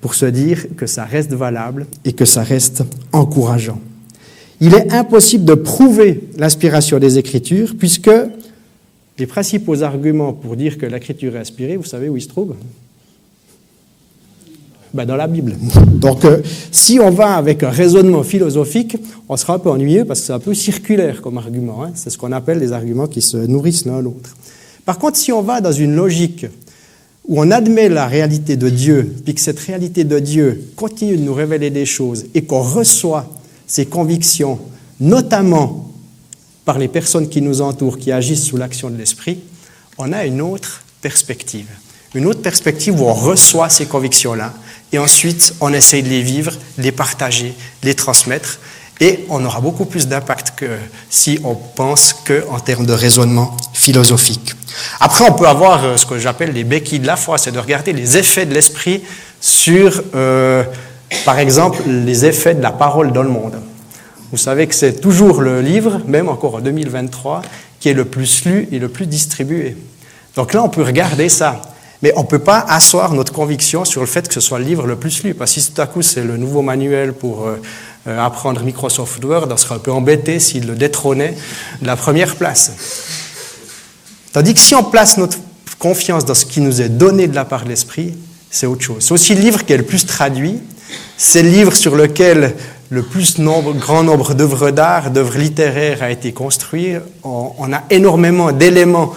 pour 0.00 0.14
se 0.14 0.26
dire 0.26 0.66
que 0.76 0.86
ça 0.86 1.04
reste 1.04 1.32
valable 1.32 1.86
et 2.04 2.12
que 2.12 2.24
ça 2.24 2.42
reste 2.42 2.82
encourageant. 3.12 3.80
Il 4.60 4.74
est 4.74 4.92
impossible 4.92 5.44
de 5.44 5.54
prouver 5.54 6.28
l'inspiration 6.36 6.98
des 6.98 7.18
Écritures 7.18 7.76
puisque 7.78 8.10
les 9.18 9.26
principaux 9.26 9.82
arguments 9.82 10.32
pour 10.32 10.56
dire 10.56 10.78
que 10.78 10.86
l'écriture 10.86 11.36
est 11.36 11.40
inspirée, 11.40 11.76
vous 11.76 11.84
savez 11.84 12.08
où 12.08 12.16
ils 12.16 12.22
se 12.22 12.28
trouvent? 12.28 12.56
Ben, 14.94 15.04
Dans 15.04 15.16
la 15.16 15.28
Bible. 15.28 15.54
Donc, 15.92 16.24
euh, 16.24 16.40
si 16.72 16.98
on 16.98 17.10
va 17.10 17.34
avec 17.34 17.62
un 17.62 17.70
raisonnement 17.70 18.24
philosophique, 18.24 18.96
on 19.28 19.36
sera 19.36 19.54
un 19.54 19.58
peu 19.60 19.70
ennuyeux 19.70 20.04
parce 20.04 20.20
que 20.20 20.26
c'est 20.26 20.32
un 20.32 20.40
peu 20.40 20.54
circulaire 20.54 21.22
comme 21.22 21.38
argument. 21.38 21.84
Hein. 21.84 21.92
C'est 21.94 22.10
ce 22.10 22.18
qu'on 22.18 22.32
appelle 22.32 22.58
les 22.58 22.72
arguments 22.72 23.06
qui 23.06 23.22
se 23.22 23.36
nourrissent 23.36 23.84
l'un 23.84 24.00
l'autre. 24.00 24.34
Par 24.88 24.98
contre, 24.98 25.18
si 25.18 25.32
on 25.32 25.42
va 25.42 25.60
dans 25.60 25.70
une 25.70 25.94
logique 25.94 26.46
où 27.26 27.42
on 27.42 27.50
admet 27.50 27.90
la 27.90 28.06
réalité 28.06 28.56
de 28.56 28.70
Dieu, 28.70 29.14
puis 29.22 29.34
que 29.34 29.40
cette 29.42 29.58
réalité 29.58 30.02
de 30.02 30.18
Dieu 30.18 30.64
continue 30.76 31.18
de 31.18 31.22
nous 31.22 31.34
révéler 31.34 31.68
des 31.68 31.84
choses 31.84 32.24
et 32.34 32.44
qu'on 32.44 32.62
reçoit 32.62 33.30
ces 33.66 33.84
convictions, 33.84 34.58
notamment 34.98 35.92
par 36.64 36.78
les 36.78 36.88
personnes 36.88 37.28
qui 37.28 37.42
nous 37.42 37.60
entourent, 37.60 37.98
qui 37.98 38.12
agissent 38.12 38.46
sous 38.46 38.56
l'action 38.56 38.88
de 38.88 38.96
l'Esprit, 38.96 39.40
on 39.98 40.10
a 40.10 40.24
une 40.24 40.40
autre 40.40 40.82
perspective. 41.02 41.68
Une 42.14 42.24
autre 42.24 42.40
perspective 42.40 42.98
où 42.98 43.04
on 43.04 43.12
reçoit 43.12 43.68
ces 43.68 43.84
convictions-là 43.84 44.54
et 44.94 44.98
ensuite 44.98 45.52
on 45.60 45.74
essaye 45.74 46.02
de 46.02 46.08
les 46.08 46.22
vivre, 46.22 46.52
de 46.78 46.82
les 46.82 46.92
partager, 46.92 47.52
les 47.82 47.94
transmettre 47.94 48.58
et 49.00 49.24
on 49.28 49.44
aura 49.44 49.60
beaucoup 49.60 49.84
plus 49.84 50.08
d'impact 50.08 50.54
que 50.56 50.66
si 51.08 51.38
on 51.44 51.54
pense 51.54 52.12
qu'en 52.12 52.58
termes 52.58 52.86
de 52.86 52.92
raisonnement 52.92 53.56
philosophique. 53.72 54.54
Après, 55.00 55.24
on 55.28 55.32
peut 55.32 55.46
avoir 55.46 55.84
euh, 55.84 55.96
ce 55.96 56.06
que 56.06 56.18
j'appelle 56.18 56.52
les 56.52 56.64
béquilles 56.64 57.00
de 57.00 57.06
la 57.06 57.16
foi, 57.16 57.38
c'est 57.38 57.52
de 57.52 57.58
regarder 57.58 57.92
les 57.92 58.16
effets 58.16 58.46
de 58.46 58.54
l'esprit 58.54 59.02
sur, 59.40 60.02
euh, 60.14 60.64
par 61.24 61.38
exemple, 61.38 61.82
les 61.86 62.24
effets 62.24 62.54
de 62.54 62.62
la 62.62 62.72
parole 62.72 63.12
dans 63.12 63.22
le 63.22 63.28
monde. 63.28 63.60
Vous 64.30 64.36
savez 64.36 64.66
que 64.66 64.74
c'est 64.74 65.00
toujours 65.00 65.40
le 65.40 65.62
livre, 65.62 66.00
même 66.06 66.28
encore 66.28 66.56
en 66.56 66.60
2023, 66.60 67.42
qui 67.80 67.88
est 67.88 67.94
le 67.94 68.04
plus 68.04 68.44
lu 68.44 68.68
et 68.72 68.78
le 68.78 68.88
plus 68.88 69.06
distribué. 69.06 69.76
Donc 70.36 70.52
là, 70.52 70.62
on 70.62 70.68
peut 70.68 70.82
regarder 70.82 71.28
ça. 71.28 71.62
Mais 72.02 72.12
on 72.14 72.22
ne 72.22 72.28
peut 72.28 72.38
pas 72.38 72.64
asseoir 72.68 73.12
notre 73.12 73.32
conviction 73.32 73.84
sur 73.84 74.00
le 74.00 74.06
fait 74.06 74.28
que 74.28 74.34
ce 74.34 74.40
soit 74.40 74.60
le 74.60 74.64
livre 74.64 74.86
le 74.86 74.96
plus 74.96 75.24
lu. 75.24 75.34
Parce 75.34 75.54
que 75.54 75.60
si 75.60 75.72
tout 75.72 75.80
à 75.80 75.86
coup 75.86 76.02
c'est 76.02 76.22
le 76.22 76.36
nouveau 76.36 76.62
manuel 76.62 77.12
pour 77.12 77.48
euh, 78.08 78.18
euh, 78.18 78.24
apprendre 78.24 78.62
Microsoft 78.62 79.22
Word, 79.24 79.48
on 79.50 79.56
serait 79.56 79.74
un 79.74 79.78
peu 79.78 79.92
embêté 79.92 80.38
s'il 80.40 80.66
le 80.66 80.74
détrônait 80.74 81.34
de 81.80 81.86
la 81.86 81.96
première 81.96 82.36
place. 82.36 82.72
Tandis 84.32 84.54
que 84.54 84.60
si 84.60 84.74
on 84.74 84.84
place 84.84 85.18
notre 85.18 85.38
confiance 85.78 86.24
dans 86.24 86.34
ce 86.34 86.46
qui 86.46 86.60
nous 86.60 86.80
est 86.80 86.88
donné 86.88 87.28
de 87.28 87.34
la 87.34 87.44
part 87.44 87.64
de 87.64 87.68
l'Esprit, 87.68 88.16
c'est 88.50 88.66
autre 88.66 88.82
chose. 88.82 89.04
C'est 89.04 89.12
aussi 89.12 89.34
le 89.34 89.40
livre 89.40 89.64
qui 89.64 89.72
est 89.72 89.76
le 89.76 89.84
plus 89.84 90.06
traduit. 90.06 90.60
C'est 91.16 91.42
le 91.42 91.50
livre 91.50 91.74
sur 91.74 91.96
lequel 91.96 92.54
le 92.90 93.02
plus 93.02 93.38
grand 93.38 94.02
nombre 94.02 94.32
d'œuvres 94.34 94.70
d'art, 94.70 95.10
d'œuvres 95.10 95.38
littéraires 95.38 96.02
a 96.02 96.10
été 96.10 96.32
construit. 96.32 96.94
On, 97.22 97.72
a 97.72 97.82
énormément 97.90 98.52
d'éléments 98.52 99.12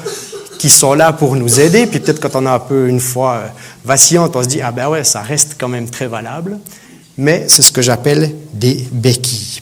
qui 0.59 0.69
sont 0.69 0.93
là 0.93 1.13
pour 1.13 1.35
nous 1.35 1.59
aider. 1.59 1.87
Puis 1.87 1.99
peut-être 1.99 2.19
quand 2.19 2.35
on 2.35 2.45
a 2.45 2.51
un 2.51 2.59
peu 2.59 2.89
une 2.89 2.99
foi 2.99 3.33
euh, 3.35 3.47
vacillante, 3.85 4.35
on 4.35 4.43
se 4.43 4.47
dit, 4.47 4.61
ah 4.61 4.71
ben 4.71 4.89
ouais, 4.89 5.03
ça 5.03 5.21
reste 5.21 5.55
quand 5.57 5.69
même 5.69 5.89
très 5.89 6.07
valable. 6.07 6.59
Mais 7.17 7.45
c'est 7.47 7.61
ce 7.61 7.71
que 7.71 7.81
j'appelle 7.81 8.33
des 8.53 8.87
béquilles. 8.91 9.61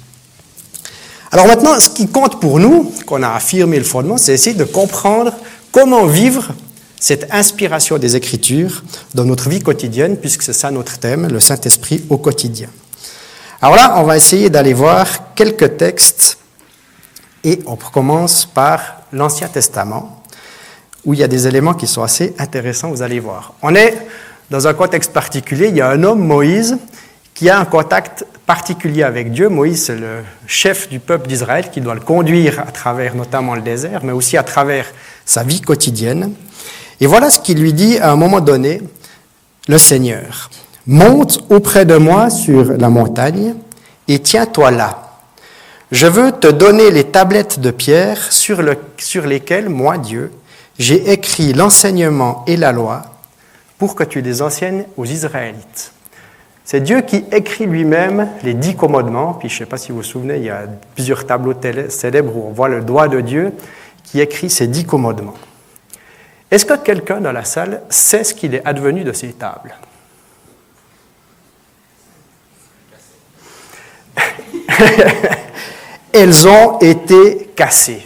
Alors 1.31 1.45
maintenant, 1.47 1.79
ce 1.79 1.89
qui 1.89 2.07
compte 2.07 2.39
pour 2.39 2.59
nous, 2.59 2.91
qu'on 3.05 3.21
a 3.21 3.29
affirmé 3.29 3.77
le 3.77 3.83
fondement, 3.83 4.17
c'est 4.17 4.33
essayer 4.33 4.55
de 4.55 4.63
comprendre 4.63 5.33
comment 5.71 6.05
vivre 6.05 6.53
cette 6.99 7.31
inspiration 7.31 7.97
des 7.97 8.15
Écritures 8.15 8.83
dans 9.13 9.25
notre 9.25 9.49
vie 9.49 9.61
quotidienne, 9.61 10.17
puisque 10.17 10.43
c'est 10.43 10.53
ça 10.53 10.71
notre 10.71 10.97
thème, 10.97 11.27
le 11.27 11.39
Saint-Esprit 11.39 12.03
au 12.09 12.17
quotidien. 12.17 12.69
Alors 13.61 13.75
là, 13.75 13.95
on 13.97 14.03
va 14.03 14.17
essayer 14.17 14.49
d'aller 14.49 14.73
voir 14.73 15.33
quelques 15.35 15.77
textes 15.77 16.37
et 17.43 17.59
on 17.65 17.75
commence 17.75 18.45
par 18.45 19.03
l'Ancien 19.13 19.47
Testament, 19.47 20.23
où 21.05 21.13
il 21.13 21.19
y 21.19 21.23
a 21.23 21.27
des 21.27 21.47
éléments 21.47 21.73
qui 21.73 21.87
sont 21.87 22.03
assez 22.03 22.33
intéressants, 22.37 22.89
vous 22.89 23.01
allez 23.01 23.19
voir. 23.19 23.53
On 23.61 23.75
est 23.75 23.97
dans 24.49 24.67
un 24.67 24.73
contexte 24.73 25.13
particulier, 25.13 25.67
il 25.69 25.77
y 25.77 25.81
a 25.81 25.89
un 25.89 26.03
homme, 26.03 26.25
Moïse, 26.25 26.77
qui 27.39 27.49
a 27.49 27.57
un 27.57 27.63
contact 27.63 28.25
particulier 28.45 29.01
avec 29.01 29.31
Dieu. 29.31 29.47
Moïse, 29.47 29.85
c'est 29.85 29.95
le 29.95 30.23
chef 30.45 30.89
du 30.89 30.99
peuple 30.99 31.29
d'Israël 31.29 31.69
qui 31.71 31.79
doit 31.79 31.93
le 31.93 32.01
conduire 32.01 32.59
à 32.59 32.69
travers 32.73 33.15
notamment 33.15 33.55
le 33.55 33.61
désert, 33.61 34.01
mais 34.03 34.11
aussi 34.11 34.35
à 34.35 34.43
travers 34.43 34.87
sa 35.23 35.43
vie 35.43 35.61
quotidienne. 35.61 36.33
Et 36.99 37.07
voilà 37.07 37.29
ce 37.29 37.39
qu'il 37.39 37.61
lui 37.61 37.71
dit 37.71 37.97
à 37.97 38.11
un 38.11 38.17
moment 38.17 38.41
donné, 38.41 38.81
le 39.69 39.77
Seigneur. 39.77 40.49
Monte 40.85 41.45
auprès 41.49 41.85
de 41.85 41.95
moi 41.95 42.29
sur 42.29 42.73
la 42.73 42.89
montagne 42.89 43.55
et 44.09 44.19
tiens-toi 44.19 44.71
là. 44.71 45.13
Je 45.93 46.07
veux 46.07 46.33
te 46.33 46.47
donner 46.47 46.91
les 46.91 47.05
tablettes 47.05 47.61
de 47.61 47.71
pierre 47.71 48.33
sur, 48.33 48.61
lesquelles, 48.61 49.69
moi, 49.69 49.97
Dieu, 49.97 50.33
j'ai 50.77 51.13
écrit 51.13 51.53
l'enseignement 51.53 52.43
et 52.47 52.57
la 52.57 52.73
loi 52.73 53.03
pour 53.77 53.95
que 53.95 54.03
tu 54.03 54.19
les 54.19 54.41
enseignes 54.41 54.83
aux 54.97 55.05
Israélites. 55.05 55.93
C'est 56.71 56.81
Dieu 56.81 57.01
qui 57.01 57.25
écrit 57.31 57.65
lui-même 57.65 58.29
les 58.43 58.53
dix 58.53 58.75
commandements. 58.75 59.33
Puis 59.33 59.49
je 59.49 59.55
ne 59.55 59.57
sais 59.57 59.65
pas 59.65 59.79
si 59.79 59.91
vous 59.91 59.97
vous 59.97 60.03
souvenez, 60.03 60.37
il 60.37 60.43
y 60.43 60.51
a 60.51 60.65
plusieurs 60.93 61.25
tableaux 61.25 61.55
célèbres 61.89 62.37
où 62.37 62.45
on 62.47 62.51
voit 62.51 62.69
le 62.69 62.81
doigt 62.81 63.07
de 63.07 63.21
Dieu 63.21 63.53
qui 64.03 64.21
écrit 64.21 64.51
ces 64.51 64.67
dix 64.67 64.85
commandements. 64.85 65.33
Est-ce 66.51 66.67
que 66.67 66.75
quelqu'un 66.75 67.21
dans 67.21 67.31
la 67.31 67.43
salle 67.43 67.81
sait 67.89 68.23
ce 68.23 68.35
qu'il 68.35 68.53
est 68.53 68.63
advenu 68.67 69.03
de 69.03 69.13
ces 69.13 69.29
tables? 69.29 69.75
Elles 76.13 76.47
ont 76.47 76.77
été 76.81 77.49
cassées. 77.55 78.03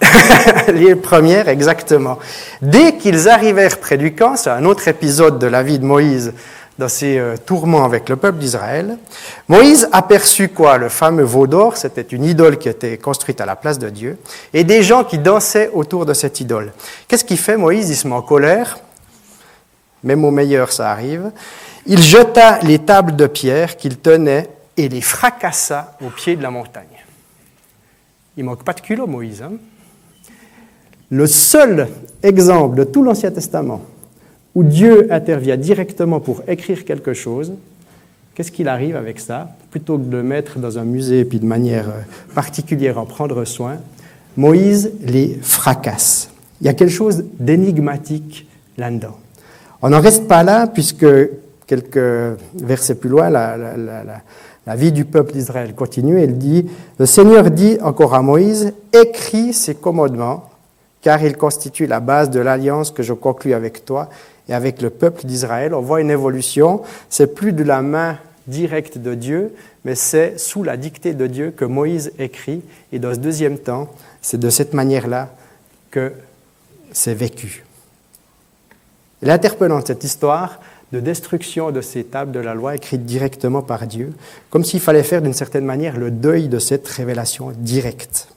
les 0.72 0.94
premières, 0.94 1.48
exactement. 1.48 2.18
Dès 2.60 2.96
qu'ils 2.96 3.28
arrivèrent 3.28 3.78
près 3.78 3.96
du 3.96 4.14
camp, 4.14 4.36
c'est 4.36 4.50
un 4.50 4.64
autre 4.64 4.88
épisode 4.88 5.38
de 5.38 5.46
la 5.46 5.62
vie 5.62 5.78
de 5.78 5.84
Moïse 5.84 6.32
dans 6.78 6.88
ses 6.88 7.18
euh, 7.18 7.36
tourments 7.36 7.84
avec 7.84 8.08
le 8.08 8.16
peuple 8.16 8.38
d'Israël, 8.38 8.96
Moïse 9.48 9.88
aperçut 9.92 10.48
quoi? 10.48 10.78
Le 10.78 10.88
fameux 10.88 11.22
veau 11.22 11.46
d'or, 11.46 11.76
c'était 11.76 12.02
une 12.02 12.24
idole 12.24 12.58
qui 12.58 12.68
était 12.68 12.96
construite 12.98 13.40
à 13.40 13.46
la 13.46 13.56
place 13.56 13.78
de 13.78 13.90
Dieu, 13.90 14.18
et 14.54 14.64
des 14.64 14.82
gens 14.82 15.04
qui 15.04 15.18
dansaient 15.18 15.70
autour 15.72 16.06
de 16.06 16.14
cette 16.14 16.40
idole. 16.40 16.72
Qu'est-ce 17.08 17.24
qu'il 17.24 17.38
fait 17.38 17.56
Moïse? 17.56 17.90
Il 17.90 17.96
se 17.96 18.08
met 18.08 18.14
en 18.14 18.22
colère, 18.22 18.78
même 20.02 20.24
au 20.24 20.30
meilleur 20.30 20.72
ça 20.72 20.90
arrive, 20.90 21.30
il 21.86 22.02
jeta 22.02 22.58
les 22.62 22.78
tables 22.78 23.16
de 23.16 23.26
pierre 23.26 23.76
qu'il 23.76 23.98
tenait 23.98 24.48
et 24.76 24.88
les 24.88 25.00
fracassa 25.00 25.96
au 26.04 26.08
pied 26.08 26.36
de 26.36 26.42
la 26.42 26.50
montagne. 26.50 26.86
Il 28.36 28.44
manque 28.44 28.64
pas 28.64 28.72
de 28.72 28.80
culot, 28.80 29.06
Moïse. 29.06 29.42
Hein 29.42 29.52
le 31.12 31.26
seul 31.26 31.88
exemple 32.22 32.78
de 32.78 32.84
tout 32.84 33.04
l'Ancien 33.04 33.30
Testament 33.30 33.82
où 34.54 34.64
Dieu 34.64 35.08
intervient 35.12 35.58
directement 35.58 36.20
pour 36.20 36.42
écrire 36.48 36.86
quelque 36.86 37.12
chose, 37.12 37.52
qu'est-ce 38.34 38.50
qu'il 38.50 38.66
arrive 38.66 38.96
avec 38.96 39.20
ça? 39.20 39.50
Plutôt 39.70 39.98
que 39.98 40.04
de 40.04 40.16
le 40.16 40.22
mettre 40.22 40.58
dans 40.58 40.78
un 40.78 40.84
musée 40.84 41.20
et 41.20 41.24
puis 41.26 41.38
de 41.38 41.44
manière 41.44 41.88
euh, 41.88 42.00
particulière 42.34 42.98
en 42.98 43.04
prendre 43.04 43.44
soin, 43.44 43.76
Moïse 44.38 44.90
les 45.02 45.38
fracasse. 45.42 46.30
Il 46.62 46.66
y 46.66 46.70
a 46.70 46.74
quelque 46.74 46.90
chose 46.90 47.24
d'énigmatique 47.38 48.48
là-dedans. 48.78 49.18
On 49.82 49.90
n'en 49.90 50.00
reste 50.00 50.26
pas 50.26 50.42
là, 50.42 50.66
puisque 50.66 51.06
quelques 51.66 52.38
versets 52.54 52.94
plus 52.94 53.10
loin, 53.10 53.28
la, 53.28 53.56
vie 54.66 54.92
du 54.92 55.04
peuple 55.04 55.32
d'Israël 55.32 55.74
continue. 55.74 56.20
Elle 56.20 56.38
dit, 56.38 56.70
le 56.98 57.06
Seigneur 57.06 57.50
dit 57.50 57.78
encore 57.82 58.14
à 58.14 58.22
Moïse, 58.22 58.72
écris 58.92 59.52
ces 59.52 59.74
commandements, 59.74 60.50
car 61.00 61.22
ils 61.22 61.36
constituent 61.36 61.86
la 61.86 62.00
base 62.00 62.30
de 62.30 62.40
l'alliance 62.40 62.90
que 62.90 63.02
je 63.02 63.12
conclus 63.12 63.54
avec 63.54 63.84
toi 63.84 64.08
et 64.48 64.54
avec 64.54 64.80
le 64.80 64.90
peuple 64.90 65.26
d'Israël. 65.26 65.74
On 65.74 65.80
voit 65.80 66.00
une 66.00 66.10
évolution. 66.10 66.82
C'est 67.10 67.34
plus 67.34 67.52
de 67.52 67.64
la 67.64 67.82
main 67.82 68.18
directe 68.46 68.98
de 68.98 69.14
Dieu, 69.14 69.54
mais 69.84 69.94
c'est 69.94 70.38
sous 70.38 70.62
la 70.62 70.76
dictée 70.76 71.14
de 71.14 71.26
Dieu 71.26 71.52
que 71.56 71.64
Moïse 71.64 72.12
écrit. 72.18 72.62
Et 72.92 72.98
dans 72.98 73.14
ce 73.14 73.18
deuxième 73.18 73.58
temps, 73.58 73.88
c'est 74.20 74.38
de 74.38 74.50
cette 74.50 74.74
manière-là 74.74 75.30
que 75.90 76.12
c'est 76.92 77.14
vécu. 77.14 77.64
L'interpellant 79.22 79.80
cette 79.84 80.04
histoire, 80.04 80.60
de 80.92 81.00
destruction 81.00 81.70
de 81.70 81.80
ces 81.80 82.04
tables 82.04 82.32
de 82.32 82.40
la 82.40 82.54
loi 82.54 82.74
écrites 82.74 83.06
directement 83.06 83.62
par 83.62 83.86
Dieu, 83.86 84.12
comme 84.50 84.64
s'il 84.64 84.80
fallait 84.80 85.02
faire 85.02 85.22
d'une 85.22 85.32
certaine 85.32 85.64
manière 85.64 85.96
le 85.96 86.10
deuil 86.10 86.48
de 86.48 86.58
cette 86.58 86.86
révélation 86.88 87.52
directe. 87.56 88.28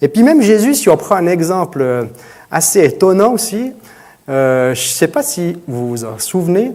Et 0.00 0.08
puis 0.08 0.22
même 0.22 0.42
Jésus, 0.42 0.74
si 0.74 0.88
on 0.88 0.96
prend 0.96 1.16
un 1.16 1.26
exemple 1.26 2.08
assez 2.50 2.84
étonnant 2.84 3.32
aussi, 3.32 3.72
euh, 4.28 4.74
je 4.74 4.80
ne 4.80 4.88
sais 4.88 5.08
pas 5.08 5.22
si 5.22 5.56
vous 5.66 5.88
vous 5.88 6.04
en 6.04 6.18
souvenez, 6.18 6.72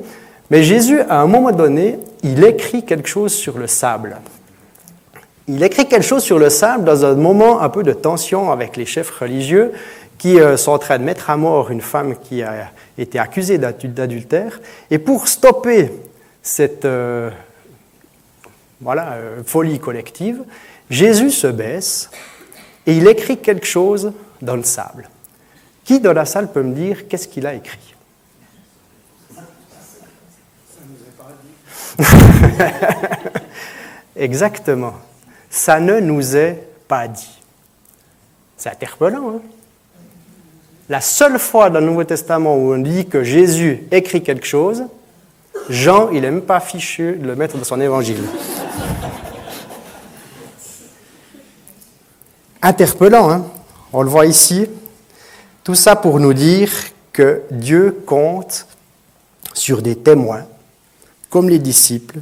mais 0.50 0.64
Jésus, 0.64 1.00
à 1.02 1.22
un 1.22 1.28
moment 1.28 1.52
donné, 1.52 2.00
il 2.24 2.44
écrit 2.44 2.84
quelque 2.84 3.08
chose 3.08 3.34
sur 3.34 3.58
le 3.58 3.68
sable. 3.68 4.18
Il 5.48 5.64
écrit 5.64 5.88
quelque 5.88 6.06
chose 6.06 6.24
sur 6.24 6.40
le 6.40 6.50
sable 6.50 6.84
dans 6.84 7.06
un 7.06 7.16
moment 7.16 7.62
un 7.62 7.70
peu 7.70 7.84
de 7.84 7.94
tension 7.94 8.52
avec 8.52 8.78
les 8.78 8.86
chefs 8.86 9.12
religieux 9.12 9.72
qui 10.22 10.40
euh, 10.40 10.56
sont 10.56 10.74
en 10.74 10.78
train 10.78 11.00
de 11.00 11.04
mettre 11.04 11.32
à 11.32 11.38
mort 11.38 11.72
une 11.72 11.82
femme 11.82 12.16
qui 12.16 12.44
a 12.44 12.70
été 12.96 13.18
accusée 13.18 13.58
d'adultère. 13.58 14.60
Et 14.92 15.00
pour 15.00 15.28
stopper 15.28 15.92
cette 16.44 16.86
euh, 16.86 17.32
voilà, 18.82 19.18
folie 19.48 19.80
collective, 19.80 20.44
Jésus 20.92 21.32
se 21.32 21.48
baisse 21.48 22.12
et 22.86 22.96
il 22.96 23.08
écrit 23.08 23.40
quelque 23.40 23.66
chose 23.66 24.14
dans 24.44 24.56
le 24.56 24.62
sable. 24.62 25.10
Qui 25.84 26.00
dans 26.00 26.14
la 26.14 26.26
salle 26.26 26.52
peut 26.52 26.62
me 26.62 26.76
dire 26.76 27.08
qu'est-ce 27.08 27.28
qu'il 27.28 27.48
a 27.48 27.56
écrit? 27.56 27.96
Exactement. 34.16 34.94
Ça 35.50 35.80
ne 35.80 36.00
nous 36.00 36.38
est 36.38 36.64
pas 36.88 37.08
dit. 37.08 37.42
C'est 38.56 38.70
interpellant. 38.70 39.38
Hein 39.38 39.42
la 40.90 41.02
seule 41.02 41.40
fois 41.40 41.70
dans 41.70 41.80
le 41.80 41.86
Nouveau 41.86 42.04
Testament 42.04 42.56
où 42.56 42.74
on 42.74 42.78
dit 42.78 43.06
que 43.06 43.24
Jésus 43.24 43.84
écrit 43.92 44.24
quelque 44.24 44.46
chose, 44.46 44.84
Jean, 45.70 46.10
il 46.10 46.22
n'est 46.22 46.32
même 46.32 46.42
pas 46.42 46.60
fichu 46.60 47.18
de 47.18 47.28
le 47.28 47.36
mettre 47.36 47.58
dans 47.58 47.64
son 47.64 47.80
évangile. 47.80 48.22
Interpellant, 52.62 53.30
hein 53.32 53.46
on 53.94 54.04
le 54.04 54.10
voit 54.10 54.26
ici. 54.26 54.68
Tout 55.64 55.76
ça 55.76 55.96
pour 55.96 56.20
nous 56.20 56.34
dire 56.34 56.72
que 57.12 57.44
Dieu 57.52 58.04
compte 58.06 58.66
sur 59.54 59.82
des 59.82 59.96
témoins, 59.96 60.46
comme 61.30 61.50
les 61.50 61.60
disciples, 61.60 62.20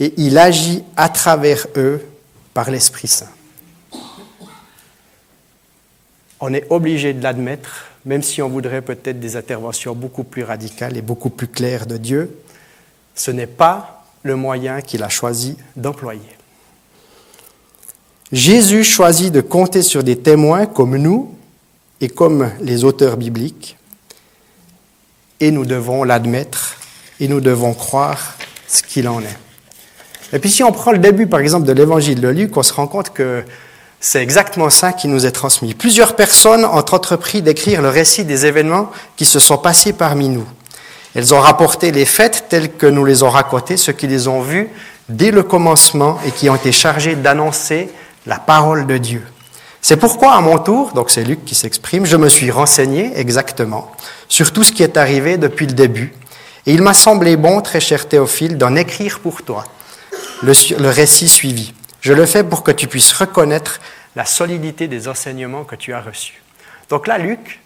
et 0.00 0.14
il 0.16 0.38
agit 0.38 0.84
à 0.96 1.08
travers 1.08 1.66
eux 1.76 2.04
par 2.54 2.70
l'Esprit 2.70 3.08
Saint. 3.08 3.28
On 6.44 6.52
est 6.52 6.66
obligé 6.70 7.12
de 7.12 7.22
l'admettre, 7.22 7.86
même 8.04 8.20
si 8.20 8.42
on 8.42 8.48
voudrait 8.48 8.82
peut-être 8.82 9.20
des 9.20 9.36
interventions 9.36 9.94
beaucoup 9.94 10.24
plus 10.24 10.42
radicales 10.42 10.96
et 10.96 11.00
beaucoup 11.00 11.30
plus 11.30 11.46
claires 11.46 11.86
de 11.86 11.96
Dieu, 11.96 12.36
ce 13.14 13.30
n'est 13.30 13.46
pas 13.46 14.04
le 14.24 14.34
moyen 14.34 14.80
qu'il 14.80 15.04
a 15.04 15.08
choisi 15.08 15.56
d'employer. 15.76 16.20
Jésus 18.32 18.82
choisit 18.82 19.32
de 19.32 19.40
compter 19.40 19.82
sur 19.82 20.02
des 20.02 20.18
témoins 20.18 20.66
comme 20.66 20.96
nous 20.96 21.32
et 22.00 22.08
comme 22.08 22.50
les 22.60 22.82
auteurs 22.82 23.16
bibliques, 23.16 23.76
et 25.38 25.52
nous 25.52 25.64
devons 25.64 26.02
l'admettre 26.02 26.76
et 27.20 27.28
nous 27.28 27.40
devons 27.40 27.72
croire 27.72 28.36
ce 28.66 28.82
qu'il 28.82 29.06
en 29.06 29.20
est. 29.20 29.38
Et 30.32 30.40
puis 30.40 30.50
si 30.50 30.64
on 30.64 30.72
prend 30.72 30.90
le 30.90 30.98
début, 30.98 31.28
par 31.28 31.38
exemple, 31.38 31.66
de 31.66 31.72
l'évangile 31.72 32.20
de 32.20 32.28
Luc, 32.28 32.56
on 32.56 32.64
se 32.64 32.72
rend 32.72 32.88
compte 32.88 33.10
que 33.10 33.44
c'est 34.04 34.20
exactement 34.20 34.68
ça 34.68 34.92
qui 34.92 35.06
nous 35.06 35.26
est 35.26 35.30
transmis. 35.30 35.74
Plusieurs 35.74 36.16
personnes 36.16 36.64
ont 36.64 36.74
entrepris 36.78 37.40
d'écrire 37.40 37.80
le 37.80 37.88
récit 37.88 38.24
des 38.24 38.46
événements 38.46 38.90
qui 39.16 39.24
se 39.24 39.38
sont 39.38 39.58
passés 39.58 39.92
parmi 39.92 40.28
nous. 40.28 40.46
Elles 41.14 41.32
ont 41.32 41.38
rapporté 41.38 41.92
les 41.92 42.04
faits 42.04 42.46
tels 42.48 42.72
que 42.72 42.86
nous 42.86 43.04
les 43.04 43.22
ont 43.22 43.30
racontés, 43.30 43.76
ceux 43.76 43.92
qui 43.92 44.08
les 44.08 44.26
ont 44.26 44.42
vus 44.42 44.68
dès 45.08 45.30
le 45.30 45.44
commencement 45.44 46.18
et 46.26 46.32
qui 46.32 46.50
ont 46.50 46.56
été 46.56 46.72
chargés 46.72 47.14
d'annoncer 47.14 47.90
la 48.26 48.40
parole 48.40 48.88
de 48.88 48.98
Dieu. 48.98 49.22
C'est 49.80 49.96
pourquoi, 49.96 50.32
à 50.34 50.40
mon 50.40 50.58
tour, 50.58 50.92
donc 50.94 51.10
c'est 51.10 51.22
Luc 51.22 51.44
qui 51.44 51.54
s'exprime, 51.54 52.04
je 52.04 52.16
me 52.16 52.28
suis 52.28 52.50
renseigné 52.50 53.12
exactement 53.14 53.92
sur 54.28 54.52
tout 54.52 54.64
ce 54.64 54.72
qui 54.72 54.82
est 54.82 54.96
arrivé 54.96 55.36
depuis 55.36 55.68
le 55.68 55.74
début. 55.74 56.12
Et 56.66 56.72
il 56.72 56.82
m'a 56.82 56.94
semblé 56.94 57.36
bon, 57.36 57.60
très 57.60 57.80
cher 57.80 58.08
Théophile, 58.08 58.58
d'en 58.58 58.74
écrire 58.74 59.20
pour 59.20 59.42
toi 59.42 59.64
le, 60.42 60.54
le 60.80 60.88
récit 60.88 61.28
suivi. 61.28 61.72
Je 62.02 62.12
le 62.12 62.26
fais 62.26 62.42
pour 62.42 62.64
que 62.64 62.72
tu 62.72 62.88
puisses 62.88 63.12
reconnaître 63.12 63.80
la 64.16 64.24
solidité 64.24 64.88
des 64.88 65.06
enseignements 65.06 65.62
que 65.62 65.76
tu 65.76 65.94
as 65.94 66.00
reçus. 66.00 66.42
Donc 66.90 67.06
là, 67.06 67.16
Luc, 67.16 67.60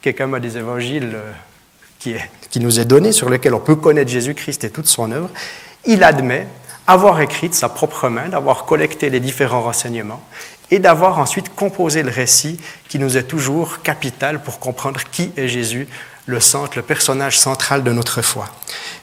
qui 0.00 0.08
est 0.08 0.14
comme 0.14 0.34
un 0.34 0.40
des 0.40 0.56
évangiles 0.56 1.10
euh, 1.14 1.32
qui, 1.98 2.14
qui 2.48 2.60
nous 2.60 2.78
est 2.78 2.84
donné, 2.84 3.10
sur 3.10 3.28
lequel 3.28 3.54
on 3.54 3.60
peut 3.60 3.74
connaître 3.74 4.08
Jésus-Christ 4.08 4.62
et 4.62 4.70
toute 4.70 4.86
son 4.86 5.10
œuvre, 5.10 5.28
il 5.84 6.04
admet 6.04 6.46
avoir 6.86 7.20
écrit 7.20 7.48
de 7.48 7.54
sa 7.54 7.68
propre 7.68 8.08
main, 8.08 8.28
d'avoir 8.28 8.66
collecté 8.66 9.10
les 9.10 9.18
différents 9.18 9.62
renseignements 9.62 10.22
et 10.70 10.78
d'avoir 10.78 11.18
ensuite 11.18 11.52
composé 11.52 12.04
le 12.04 12.10
récit 12.10 12.60
qui 12.88 13.00
nous 13.00 13.16
est 13.16 13.24
toujours 13.24 13.82
capital 13.82 14.42
pour 14.44 14.60
comprendre 14.60 15.00
qui 15.10 15.32
est 15.36 15.48
Jésus, 15.48 15.88
le 16.26 16.40
centre, 16.40 16.72
le 16.76 16.82
personnage 16.82 17.38
central 17.38 17.82
de 17.82 17.92
notre 17.92 18.22
foi. 18.22 18.46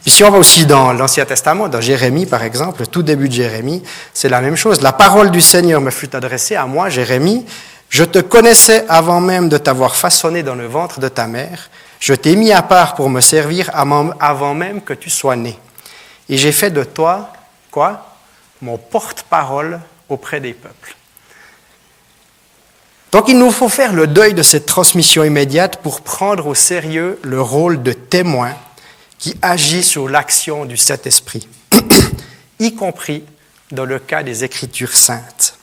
Ici, 0.06 0.24
on 0.24 0.32
va 0.32 0.38
aussi 0.38 0.66
dans 0.66 0.94
l'Ancien 0.94 1.26
Testament, 1.26 1.68
dans 1.68 1.82
Jérémie 1.82 2.26
par 2.26 2.44
exemple, 2.44 2.88
tout 2.88 3.04
début 3.04 3.28
de 3.28 3.34
Jérémie, 3.34 3.84
c'est 4.14 4.30
la 4.30 4.42
même 4.42 4.56
chose. 4.56 4.82
La 4.82 4.94
parole 4.94 5.30
du 5.32 5.42
Seigneur 5.42 5.82
me 5.82 5.92
fut 5.92 6.16
adressée 6.16 6.56
à 6.56 6.66
moi, 6.66 6.90
Jérémie. 6.90 7.46
Je 7.90 8.04
te 8.04 8.20
connaissais 8.20 8.86
avant 8.88 9.20
même 9.20 9.50
de 9.50 9.58
t'avoir 9.58 9.96
façonné 9.96 10.44
dans 10.44 10.56
le 10.56 10.68
ventre 10.68 11.00
de 11.00 11.10
ta 11.10 11.28
mère. 11.28 11.70
Je 12.00 12.14
t'ai 12.14 12.36
mis 12.36 12.54
à 12.54 12.62
part 12.62 12.96
pour 12.96 13.10
me 13.10 13.20
servir 13.20 13.70
avant 13.74 14.54
même 14.54 14.82
que 14.82 14.94
tu 14.94 15.10
sois 15.10 15.36
né. 15.36 15.60
Et 16.30 16.38
j'ai 16.38 16.52
fait 16.52 16.70
de 16.70 16.84
toi, 16.84 17.34
quoi? 17.72 18.16
Mon 18.62 18.78
porte-parole 18.78 19.80
auprès 20.08 20.40
des 20.40 20.54
peuples. 20.54 20.96
Donc 23.12 23.28
il 23.28 23.40
nous 23.40 23.52
faut 23.52 23.70
faire 23.70 23.94
le 23.94 24.06
deuil 24.06 24.34
de 24.34 24.44
cette 24.44 24.68
transmission 24.68 25.24
immédiate 25.24 25.78
pour 25.82 26.02
prendre 26.02 26.46
au 26.46 26.56
sérieux 26.56 27.20
le 27.24 27.42
rôle 27.42 27.82
de 27.82 27.94
témoin 27.94 28.54
qui 29.18 29.36
agit 29.42 29.84
sur 29.84 30.08
l'action 30.08 30.66
du 30.66 30.78
Saint-Esprit, 30.78 31.48
y 32.60 32.76
compris 32.76 33.24
dans 33.72 33.86
le 33.86 34.00
cas 34.00 34.24
des 34.24 34.44
Écritures 34.44 34.96
saintes. 34.96 35.56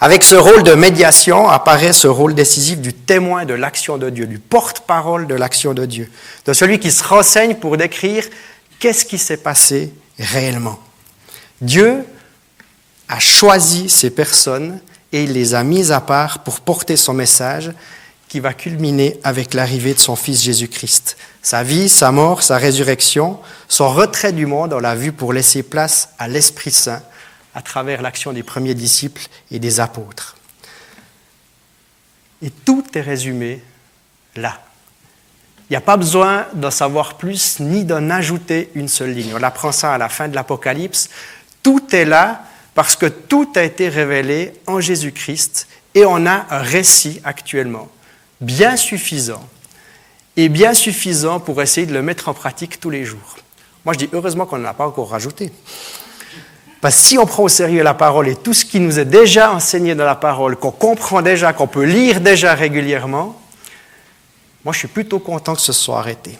Avec 0.00 0.22
ce 0.22 0.34
rôle 0.34 0.64
de 0.64 0.74
médiation 0.74 1.48
apparaît 1.48 1.92
ce 1.92 2.08
rôle 2.08 2.34
décisif 2.34 2.78
du 2.80 2.92
témoin 2.92 3.44
de 3.44 3.54
l'action 3.54 3.96
de 3.96 4.10
Dieu, 4.10 4.26
du 4.26 4.38
porte-parole 4.38 5.26
de 5.26 5.34
l'action 5.34 5.72
de 5.72 5.86
Dieu, 5.86 6.10
de 6.44 6.52
celui 6.52 6.78
qui 6.78 6.90
se 6.90 7.04
renseigne 7.04 7.54
pour 7.54 7.76
décrire 7.76 8.24
qu'est-ce 8.80 9.04
qui 9.04 9.16
s'est 9.16 9.38
passé 9.38 9.94
réellement. 10.18 10.78
Dieu 11.60 12.04
a 13.08 13.18
choisi 13.20 13.88
ces 13.88 14.10
personnes 14.10 14.80
et 15.14 15.22
il 15.22 15.32
les 15.32 15.54
a 15.54 15.62
mises 15.62 15.92
à 15.92 16.00
part 16.00 16.40
pour 16.40 16.60
porter 16.60 16.96
son 16.96 17.14
message 17.14 17.70
qui 18.26 18.40
va 18.40 18.52
culminer 18.52 19.20
avec 19.22 19.54
l'arrivée 19.54 19.94
de 19.94 20.00
son 20.00 20.16
Fils 20.16 20.42
Jésus-Christ. 20.42 21.16
Sa 21.40 21.62
vie, 21.62 21.88
sa 21.88 22.10
mort, 22.10 22.42
sa 22.42 22.56
résurrection, 22.56 23.38
son 23.68 23.88
retrait 23.88 24.32
du 24.32 24.46
monde, 24.46 24.72
on 24.72 24.80
l'a 24.80 24.96
vu 24.96 25.12
pour 25.12 25.32
laisser 25.32 25.62
place 25.62 26.08
à 26.18 26.26
l'Esprit 26.26 26.72
Saint 26.72 27.00
à 27.54 27.62
travers 27.62 28.02
l'action 28.02 28.32
des 28.32 28.42
premiers 28.42 28.74
disciples 28.74 29.22
et 29.52 29.60
des 29.60 29.78
apôtres. 29.78 30.34
Et 32.42 32.50
tout 32.50 32.84
est 32.94 33.00
résumé 33.00 33.62
là. 34.34 34.60
Il 35.70 35.74
n'y 35.74 35.76
a 35.76 35.80
pas 35.80 35.96
besoin 35.96 36.46
d'en 36.54 36.72
savoir 36.72 37.14
plus 37.14 37.60
ni 37.60 37.84
d'en 37.84 38.10
ajouter 38.10 38.72
une 38.74 38.88
seule 38.88 39.12
ligne. 39.12 39.32
On 39.32 39.42
apprend 39.44 39.70
ça 39.70 39.94
à 39.94 39.98
la 39.98 40.08
fin 40.08 40.26
de 40.26 40.34
l'Apocalypse. 40.34 41.08
Tout 41.62 41.94
est 41.94 42.04
là 42.04 42.42
parce 42.74 42.96
que 42.96 43.06
tout 43.06 43.48
a 43.54 43.62
été 43.62 43.88
révélé 43.88 44.52
en 44.66 44.80
Jésus-Christ 44.80 45.68
et 45.94 46.04
on 46.04 46.26
a 46.26 46.46
un 46.50 46.58
récit 46.58 47.20
actuellement 47.24 47.88
bien 48.40 48.76
suffisant 48.76 49.42
et 50.36 50.48
bien 50.48 50.74
suffisant 50.74 51.40
pour 51.40 51.62
essayer 51.62 51.86
de 51.86 51.94
le 51.94 52.02
mettre 52.02 52.28
en 52.28 52.34
pratique 52.34 52.80
tous 52.80 52.90
les 52.90 53.04
jours. 53.04 53.36
Moi, 53.84 53.94
je 53.94 54.00
dis 54.00 54.08
heureusement 54.12 54.46
qu'on 54.46 54.58
ne 54.58 54.64
l'a 54.64 54.74
pas 54.74 54.86
encore 54.86 55.10
rajouté. 55.10 55.52
Parce 56.80 56.96
que 56.96 57.02
si 57.02 57.18
on 57.18 57.26
prend 57.26 57.44
au 57.44 57.48
sérieux 57.48 57.82
la 57.82 57.94
parole 57.94 58.28
et 58.28 58.36
tout 58.36 58.52
ce 58.52 58.64
qui 58.64 58.80
nous 58.80 58.98
est 58.98 59.04
déjà 59.04 59.52
enseigné 59.52 59.94
dans 59.94 60.04
la 60.04 60.16
parole, 60.16 60.56
qu'on 60.56 60.70
comprend 60.70 61.22
déjà, 61.22 61.52
qu'on 61.52 61.66
peut 61.66 61.84
lire 61.84 62.20
déjà 62.20 62.54
régulièrement, 62.54 63.40
moi, 64.64 64.72
je 64.72 64.80
suis 64.80 64.88
plutôt 64.88 65.18
content 65.18 65.54
que 65.54 65.60
ce 65.60 65.72
soit 65.72 65.98
arrêté. 65.98 66.36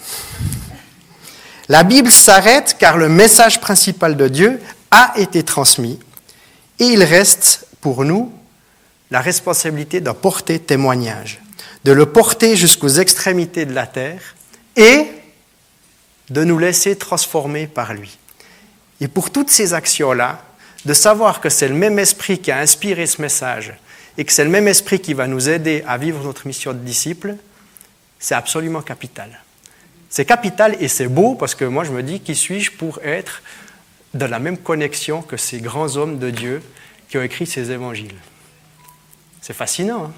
La 1.68 1.82
Bible 1.82 2.10
s'arrête 2.10 2.76
car 2.78 2.96
le 2.96 3.08
message 3.08 3.60
principal 3.60 4.16
de 4.16 4.28
Dieu 4.28 4.60
a 4.90 5.12
été 5.16 5.42
transmis 5.42 5.98
et 6.78 6.84
il 6.84 7.02
reste 7.02 7.66
pour 7.80 8.04
nous 8.04 8.32
la 9.10 9.20
responsabilité 9.20 10.00
d'en 10.00 10.14
porter 10.14 10.58
témoignage, 10.58 11.40
de 11.84 11.92
le 11.92 12.06
porter 12.06 12.56
jusqu'aux 12.56 12.88
extrémités 12.88 13.66
de 13.66 13.74
la 13.74 13.86
terre 13.86 14.34
et 14.76 15.06
de 16.30 16.44
nous 16.44 16.58
laisser 16.58 16.96
transformer 16.96 17.66
par 17.66 17.94
lui. 17.94 18.18
Et 19.00 19.08
pour 19.08 19.30
toutes 19.30 19.50
ces 19.50 19.74
actions-là, 19.74 20.42
de 20.84 20.94
savoir 20.94 21.40
que 21.40 21.48
c'est 21.48 21.68
le 21.68 21.74
même 21.74 21.98
esprit 21.98 22.38
qui 22.38 22.50
a 22.50 22.58
inspiré 22.58 23.06
ce 23.06 23.20
message 23.22 23.74
et 24.18 24.24
que 24.24 24.32
c'est 24.32 24.44
le 24.44 24.50
même 24.50 24.68
esprit 24.68 25.00
qui 25.00 25.14
va 25.14 25.26
nous 25.26 25.48
aider 25.48 25.82
à 25.86 25.96
vivre 25.98 26.22
notre 26.22 26.46
mission 26.46 26.72
de 26.72 26.78
disciple, 26.78 27.36
c'est 28.18 28.34
absolument 28.34 28.82
capital. 28.82 29.40
C'est 30.08 30.24
capital 30.24 30.76
et 30.80 30.88
c'est 30.88 31.08
beau 31.08 31.34
parce 31.34 31.54
que 31.54 31.64
moi 31.64 31.84
je 31.84 31.90
me 31.90 32.02
dis 32.02 32.20
qui 32.20 32.34
suis-je 32.34 32.72
pour 32.72 33.00
être 33.02 33.42
dans 34.14 34.30
la 34.30 34.38
même 34.38 34.58
connexion 34.58 35.22
que 35.22 35.36
ces 35.36 35.60
grands 35.60 35.96
hommes 35.96 36.18
de 36.18 36.30
Dieu 36.30 36.62
qui 37.08 37.18
ont 37.18 37.22
écrit 37.22 37.46
ces 37.46 37.70
évangiles. 37.70 38.14
C'est 39.40 39.52
fascinant 39.54 40.04
hein. 40.04 40.12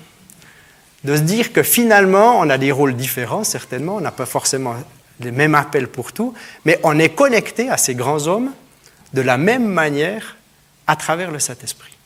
de 1.05 1.17
se 1.17 1.23
dire 1.23 1.53
que 1.53 1.63
finalement, 1.63 2.39
on 2.39 2.49
a 2.49 2.59
des 2.59 2.71
rôles 2.71 2.95
différents, 2.95 3.43
certainement, 3.43 3.97
on 3.97 4.01
n'a 4.01 4.13
pas 4.13 4.27
forcément 4.27 4.77
les 5.21 5.33
mêmes 5.33 5.55
appels 5.55 5.89
pour 5.89 6.13
tout, 6.13 6.35
mais 6.65 6.79
on 6.83 6.99
est 6.99 7.09
connecté 7.09 7.71
à 7.71 7.79
ces 7.79 7.95
grands 7.95 8.27
hommes 8.27 8.53
de 9.15 9.23
la 9.23 9.39
même 9.39 9.67
manière 9.67 10.37
à 10.87 10.95
travers 10.95 11.31
le 11.31 11.39
Saint-Esprit. 11.39 11.97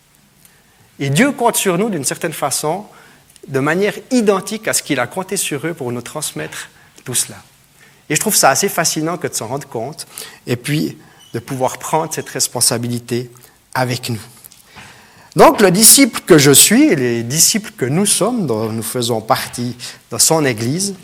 Et 1.00 1.10
Dieu 1.10 1.32
compte 1.32 1.56
sur 1.56 1.76
nous 1.76 1.90
d'une 1.90 2.04
certaine 2.04 2.32
façon, 2.32 2.86
de 3.48 3.58
manière 3.58 3.94
identique 4.10 4.68
à 4.68 4.72
ce 4.72 4.82
qu'il 4.82 5.00
a 5.00 5.06
compté 5.06 5.36
sur 5.36 5.66
eux 5.66 5.74
pour 5.74 5.90
nous 5.92 6.02
transmettre 6.02 6.68
tout 7.04 7.14
cela. 7.14 7.38
Et 8.08 8.14
je 8.14 8.20
trouve 8.20 8.36
ça 8.36 8.50
assez 8.50 8.68
fascinant 8.68 9.16
que 9.16 9.26
de 9.26 9.34
s'en 9.34 9.46
rendre 9.46 9.66
compte. 9.66 10.06
Et 10.46 10.56
puis, 10.56 10.98
de 11.32 11.38
pouvoir 11.38 11.78
prendre 11.78 12.12
cette 12.12 12.28
responsabilité 12.28 13.30
avec 13.74 14.10
nous. 14.10 14.20
Donc 15.36 15.60
le 15.60 15.70
disciple 15.70 16.20
que 16.26 16.38
je 16.38 16.50
suis 16.50 16.84
et 16.84 16.96
les 16.96 17.22
disciples 17.22 17.70
que 17.76 17.84
nous 17.84 18.06
sommes, 18.06 18.46
dont 18.46 18.70
nous 18.70 18.82
faisons 18.82 19.20
partie 19.20 19.76
dans 20.10 20.18
son 20.18 20.44
Église, 20.44 20.94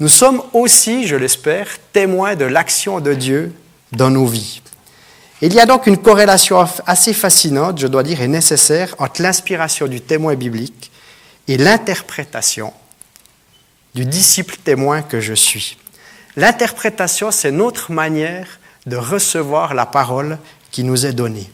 nous 0.00 0.08
sommes 0.08 0.42
aussi, 0.52 1.06
je 1.06 1.16
l'espère, 1.16 1.66
témoins 1.92 2.36
de 2.36 2.44
l'action 2.44 3.00
de 3.00 3.14
Dieu 3.14 3.52
dans 3.92 4.10
nos 4.10 4.26
vies. 4.26 4.60
Il 5.40 5.54
y 5.54 5.60
a 5.60 5.66
donc 5.66 5.86
une 5.86 5.98
corrélation 5.98 6.66
assez 6.86 7.12
fascinante, 7.12 7.78
je 7.78 7.86
dois 7.86 8.02
dire, 8.02 8.20
et 8.20 8.28
nécessaire 8.28 8.94
entre 8.98 9.22
l'inspiration 9.22 9.86
du 9.86 10.00
témoin 10.00 10.34
biblique 10.34 10.90
et 11.46 11.56
l'interprétation 11.56 12.72
du 13.94 14.04
disciple 14.04 14.56
témoin 14.62 15.02
que 15.02 15.20
je 15.20 15.34
suis. 15.34 15.78
L'interprétation, 16.36 17.30
c'est 17.30 17.50
notre 17.50 17.90
manière 17.90 18.60
de 18.88 18.96
recevoir 18.96 19.74
la 19.74 19.86
parole 19.86 20.38
qui 20.70 20.84
nous 20.84 21.06
est 21.06 21.12
donnée. 21.12 21.50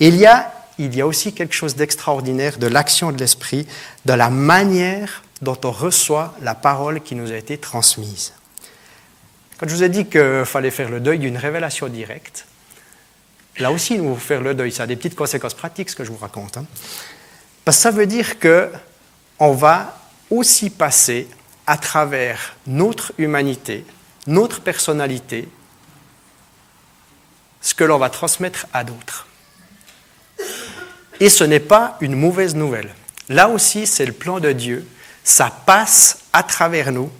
il 0.00 0.16
y 0.16 0.26
a 0.26 0.52
il 0.78 0.94
y 0.94 1.00
a 1.00 1.06
aussi 1.06 1.32
quelque 1.32 1.54
chose 1.54 1.74
d'extraordinaire 1.74 2.58
de 2.58 2.68
l'action 2.68 3.10
de 3.10 3.18
l'Esprit, 3.18 3.66
de 4.04 4.12
la 4.12 4.30
manière 4.30 5.22
dont 5.42 5.58
on 5.64 5.72
reçoit 5.72 6.34
la 6.40 6.54
parole 6.54 7.00
qui 7.00 7.14
nous 7.14 7.32
a 7.32 7.36
été 7.36 7.58
transmise. 7.58 8.32
Quand 9.58 9.68
je 9.68 9.74
vous 9.74 9.82
ai 9.82 9.88
dit 9.88 10.06
qu'il 10.06 10.44
fallait 10.44 10.70
faire 10.70 10.88
le 10.88 11.00
deuil 11.00 11.18
d'une 11.18 11.36
révélation 11.36 11.88
directe, 11.88 12.46
là 13.58 13.72
aussi, 13.72 13.98
nous 13.98 14.14
faire 14.16 14.40
le 14.40 14.54
deuil. 14.54 14.70
Ça 14.70 14.84
a 14.84 14.86
des 14.86 14.94
petites 14.94 15.16
conséquences 15.16 15.54
pratiques, 15.54 15.90
ce 15.90 15.96
que 15.96 16.04
je 16.04 16.10
vous 16.10 16.16
raconte. 16.16 16.56
Hein. 16.58 16.66
Parce 17.64 17.78
que 17.78 17.82
ça 17.82 17.90
veut 17.90 18.06
dire 18.06 18.38
qu'on 18.38 19.52
va 19.52 19.98
aussi 20.30 20.70
passer 20.70 21.28
à 21.66 21.76
travers 21.76 22.54
notre 22.68 23.12
humanité, 23.18 23.84
notre 24.28 24.60
personnalité, 24.60 25.48
que 27.78 27.84
l'on 27.84 27.96
va 27.96 28.10
transmettre 28.10 28.66
à 28.74 28.82
d'autres. 28.82 29.26
Et 31.20 31.28
ce 31.28 31.44
n'est 31.44 31.60
pas 31.60 31.96
une 32.00 32.16
mauvaise 32.16 32.56
nouvelle. 32.56 32.92
Là 33.28 33.48
aussi, 33.48 33.86
c'est 33.86 34.04
le 34.04 34.12
plan 34.12 34.40
de 34.40 34.50
Dieu. 34.52 34.86
Ça 35.22 35.52
passe 35.64 36.18
à 36.32 36.42
travers 36.42 36.90
nous, 36.90 37.10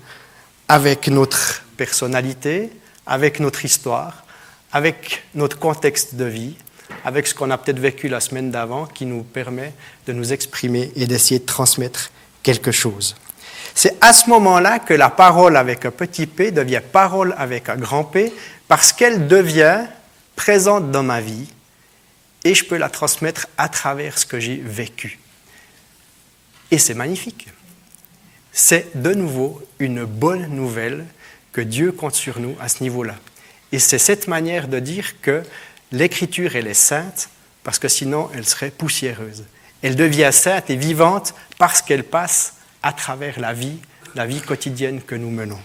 avec 0.66 1.06
notre 1.06 1.62
personnalité, 1.76 2.70
avec 3.06 3.38
notre 3.38 3.64
histoire, 3.64 4.24
avec 4.72 5.22
notre 5.34 5.58
contexte 5.58 6.16
de 6.16 6.24
vie, 6.24 6.56
avec 7.04 7.28
ce 7.28 7.34
qu'on 7.34 7.50
a 7.52 7.58
peut-être 7.58 7.78
vécu 7.78 8.08
la 8.08 8.20
semaine 8.20 8.50
d'avant, 8.50 8.86
qui 8.86 9.06
nous 9.06 9.22
permet 9.22 9.72
de 10.08 10.12
nous 10.12 10.32
exprimer 10.32 10.90
et 10.96 11.06
d'essayer 11.06 11.38
de 11.38 11.46
transmettre 11.46 12.10
quelque 12.42 12.72
chose. 12.72 13.14
C'est 13.74 13.96
à 14.00 14.12
ce 14.12 14.28
moment-là 14.28 14.80
que 14.80 14.94
la 14.94 15.08
parole 15.08 15.56
avec 15.56 15.84
un 15.84 15.92
petit 15.92 16.26
p 16.26 16.50
devient 16.50 16.80
parole 16.92 17.32
avec 17.38 17.68
un 17.68 17.76
grand 17.76 18.02
P, 18.02 18.32
parce 18.66 18.92
qu'elle 18.92 19.28
devient 19.28 19.84
présente 20.38 20.92
dans 20.92 21.02
ma 21.02 21.20
vie 21.20 21.48
et 22.44 22.54
je 22.54 22.64
peux 22.64 22.76
la 22.76 22.88
transmettre 22.88 23.48
à 23.58 23.68
travers 23.68 24.16
ce 24.18 24.24
que 24.24 24.38
j'ai 24.38 24.56
vécu. 24.56 25.18
Et 26.70 26.78
c'est 26.78 26.94
magnifique. 26.94 27.48
C'est 28.52 28.86
de 28.94 29.12
nouveau 29.14 29.60
une 29.80 30.04
bonne 30.04 30.46
nouvelle 30.46 31.06
que 31.52 31.60
Dieu 31.60 31.90
compte 31.90 32.14
sur 32.14 32.38
nous 32.38 32.54
à 32.60 32.68
ce 32.68 32.84
niveau-là. 32.84 33.16
Et 33.72 33.80
c'est 33.80 33.98
cette 33.98 34.28
manière 34.28 34.68
de 34.68 34.78
dire 34.78 35.20
que 35.20 35.42
l'écriture, 35.90 36.54
elle 36.54 36.68
est 36.68 36.72
sainte, 36.72 37.30
parce 37.64 37.80
que 37.80 37.88
sinon, 37.88 38.30
elle 38.32 38.46
serait 38.46 38.70
poussiéreuse. 38.70 39.44
Elle 39.82 39.96
devient 39.96 40.30
sainte 40.32 40.70
et 40.70 40.76
vivante 40.76 41.34
parce 41.58 41.82
qu'elle 41.82 42.04
passe 42.04 42.54
à 42.84 42.92
travers 42.92 43.40
la 43.40 43.52
vie, 43.52 43.78
la 44.14 44.24
vie 44.24 44.40
quotidienne 44.40 45.02
que 45.02 45.16
nous 45.16 45.30
menons. 45.30 45.60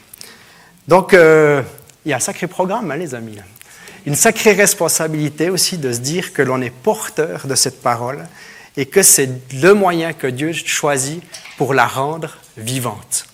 Donc, 0.88 1.14
euh, 1.14 1.62
il 2.06 2.10
y 2.10 2.14
a 2.14 2.18
un 2.18 2.20
sacré 2.20 2.48
programme, 2.48 2.90
hein, 2.90 2.98
les 2.98 3.14
amis 3.14 3.38
une 4.06 4.16
sacrée 4.16 4.54
responsabilité 4.54 5.50
aussi 5.50 5.78
de 5.78 5.92
se 5.94 6.00
dire 6.00 6.34
que 6.34 6.42
l'on 6.42 6.62
est 6.62 6.70
porteur 6.70 7.48
de 7.48 7.56
cette 7.56 7.82
parole 7.82 8.26
et 8.76 8.86
que 8.86 9.02
c'est 9.02 9.30
le 9.54 9.74
moyen 9.74 10.13
que 10.13 10.28
Dieu 10.28 10.52
choisit 10.54 11.22
pour 11.58 11.74
la 11.74 11.88
rendre 11.88 12.38
vivante. 12.58 13.26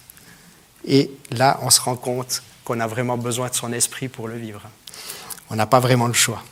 Et 0.86 1.12
là, 1.32 1.60
on 1.64 1.70
se 1.70 1.82
rend 1.82 1.96
compte 1.96 2.44
qu'on 2.64 2.80
a 2.80 2.88
vraiment 2.88 3.18
besoin 3.18 3.50
de 3.50 3.56
son 3.56 3.74
esprit 3.74 4.08
pour 4.08 4.28
le 4.28 4.38
vivre. 4.38 4.62
On 5.50 5.56
n'a 5.56 5.66
pas 5.66 5.80
vraiment 5.80 6.08
le 6.08 6.14
choix. 6.14 6.44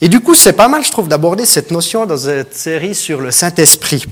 Et 0.00 0.08
du 0.08 0.20
coup, 0.20 0.34
c'est 0.34 0.52
pas 0.54 0.68
mal, 0.68 0.84
je 0.84 0.90
trouve, 0.90 1.08
d'aborder 1.08 1.44
cette 1.44 1.70
notion 1.70 2.06
dans 2.06 2.16
cette 2.16 2.56
série 2.56 2.94
sur 2.94 3.20
le 3.20 3.30
Saint-Esprit. 3.30 4.04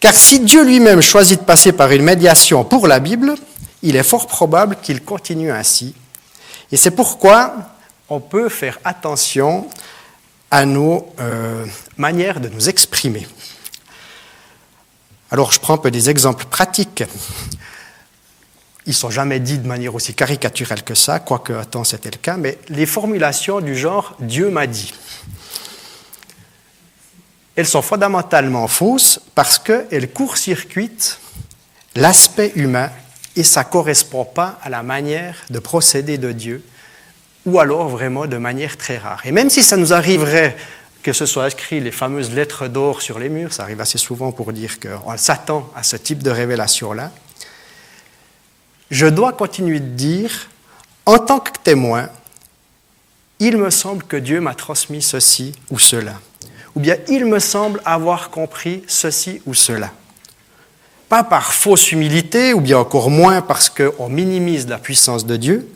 Car 0.00 0.14
si 0.14 0.40
Dieu 0.40 0.64
lui-même 0.64 1.00
choisit 1.00 1.40
de 1.40 1.44
passer 1.44 1.72
par 1.72 1.92
une 1.92 2.02
médiation 2.02 2.64
pour 2.64 2.86
la 2.86 3.00
Bible, 3.00 3.34
il 3.82 3.96
est 3.96 4.02
fort 4.02 4.26
probable 4.26 4.76
qu'il 4.82 5.02
continue 5.02 5.50
ainsi 5.50 5.94
et 6.70 6.76
c'est 6.76 6.90
pourquoi 6.90 7.54
on 8.08 8.20
peut 8.20 8.48
faire 8.48 8.78
attention 8.84 9.68
à 10.50 10.64
nos 10.64 11.12
euh, 11.20 11.66
manières 11.96 12.40
de 12.40 12.48
nous 12.48 12.68
exprimer. 12.68 13.26
Alors 15.30 15.52
je 15.52 15.60
prends 15.60 15.74
un 15.74 15.78
peu 15.78 15.90
des 15.90 16.08
exemples 16.08 16.46
pratiques. 16.46 17.04
Ils 18.86 18.90
ne 18.90 18.94
sont 18.94 19.10
jamais 19.10 19.40
dits 19.40 19.58
de 19.58 19.66
manière 19.66 19.94
aussi 19.94 20.14
caricaturelle 20.14 20.82
que 20.82 20.94
ça, 20.94 21.20
quoique 21.20 21.52
à 21.52 21.66
temps 21.66 21.84
c'était 21.84 22.10
le 22.10 22.16
cas, 22.16 22.38
mais 22.38 22.58
les 22.68 22.86
formulations 22.86 23.60
du 23.60 23.76
genre 23.76 24.16
Dieu 24.20 24.50
m'a 24.50 24.66
dit. 24.66 24.94
Elles 27.56 27.66
sont 27.66 27.82
fondamentalement 27.82 28.68
fausses 28.68 29.20
parce 29.34 29.58
qu'elles 29.58 30.10
court-circuitent 30.12 31.18
l'aspect 31.96 32.52
humain 32.54 32.90
et 33.38 33.44
ça 33.44 33.62
ne 33.62 33.68
correspond 33.68 34.24
pas 34.24 34.58
à 34.62 34.68
la 34.68 34.82
manière 34.82 35.36
de 35.48 35.60
procéder 35.60 36.18
de 36.18 36.32
Dieu, 36.32 36.64
ou 37.46 37.60
alors 37.60 37.88
vraiment 37.88 38.26
de 38.26 38.36
manière 38.36 38.76
très 38.76 38.98
rare. 38.98 39.22
Et 39.24 39.30
même 39.30 39.48
si 39.48 39.62
ça 39.62 39.76
nous 39.76 39.92
arriverait 39.92 40.56
que 41.04 41.12
ce 41.12 41.24
soit 41.24 41.46
écrit 41.46 41.78
les 41.78 41.92
fameuses 41.92 42.32
lettres 42.32 42.66
d'or 42.66 43.00
sur 43.00 43.20
les 43.20 43.28
murs, 43.28 43.52
ça 43.52 43.62
arrive 43.62 43.80
assez 43.80 43.96
souvent 43.96 44.32
pour 44.32 44.52
dire 44.52 44.80
qu'on 44.80 45.16
s'attend 45.16 45.70
à 45.76 45.84
ce 45.84 45.96
type 45.96 46.20
de 46.20 46.30
révélation-là, 46.30 47.12
je 48.90 49.06
dois 49.06 49.32
continuer 49.32 49.78
de 49.78 49.94
dire, 49.94 50.48
en 51.06 51.18
tant 51.18 51.38
que 51.38 51.52
témoin, 51.62 52.08
il 53.38 53.56
me 53.56 53.70
semble 53.70 54.02
que 54.02 54.16
Dieu 54.16 54.40
m'a 54.40 54.56
transmis 54.56 55.00
ceci 55.00 55.54
ou 55.70 55.78
cela. 55.78 56.14
Ou 56.74 56.80
bien 56.80 56.96
il 57.06 57.24
me 57.24 57.38
semble 57.38 57.80
avoir 57.84 58.30
compris 58.30 58.82
ceci 58.88 59.40
ou 59.46 59.54
cela 59.54 59.92
pas 61.08 61.24
par 61.24 61.52
fausse 61.52 61.92
humilité, 61.92 62.52
ou 62.52 62.60
bien 62.60 62.78
encore 62.78 63.10
moins 63.10 63.40
parce 63.40 63.70
qu'on 63.70 64.08
minimise 64.08 64.68
la 64.68 64.78
puissance 64.78 65.26
de 65.26 65.36
Dieu, 65.36 65.68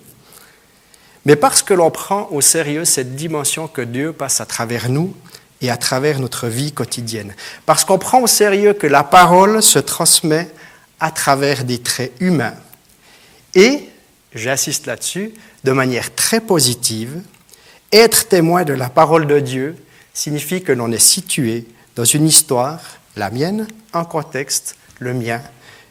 mais 1.25 1.37
parce 1.37 1.63
que 1.63 1.75
l'on 1.75 1.91
prend 1.91 2.29
au 2.31 2.41
sérieux 2.41 2.85
cette 2.85 3.15
dimension 3.15 3.69
que 3.69 3.83
Dieu 3.83 4.13
passe 4.13 4.41
à 4.41 4.47
travers 4.47 4.89
nous 4.89 5.15
et 5.61 5.71
à 5.71 5.77
travers 5.77 6.19
notre 6.19 6.49
vie 6.49 6.73
quotidienne. 6.73 7.35
Parce 7.65 7.85
qu'on 7.85 7.99
prend 7.99 8.21
au 8.21 8.27
sérieux 8.27 8.73
que 8.73 8.89
la 8.89 9.05
parole 9.05 9.63
se 9.63 9.79
transmet 9.79 10.51
à 10.99 11.11
travers 11.11 11.65
des 11.65 11.79
traits 11.79 12.13
humains. 12.21 12.55
Et, 13.55 13.89
j'insiste 14.35 14.87
là-dessus, 14.87 15.33
de 15.63 15.73
manière 15.73 16.15
très 16.15 16.41
positive, 16.41 17.21
être 17.93 18.29
témoin 18.29 18.65
de 18.65 18.73
la 18.73 18.89
parole 18.89 19.27
de 19.27 19.39
Dieu 19.39 19.77
signifie 20.15 20.63
que 20.63 20.73
l'on 20.73 20.91
est 20.91 20.99
situé 20.99 21.67
dans 21.95 22.05
une 22.05 22.27
histoire, 22.27 22.81
la 23.17 23.31
mienne, 23.31 23.69
un 23.93 24.05
contexte 24.05 24.77
le 25.03 25.15
mien, 25.15 25.43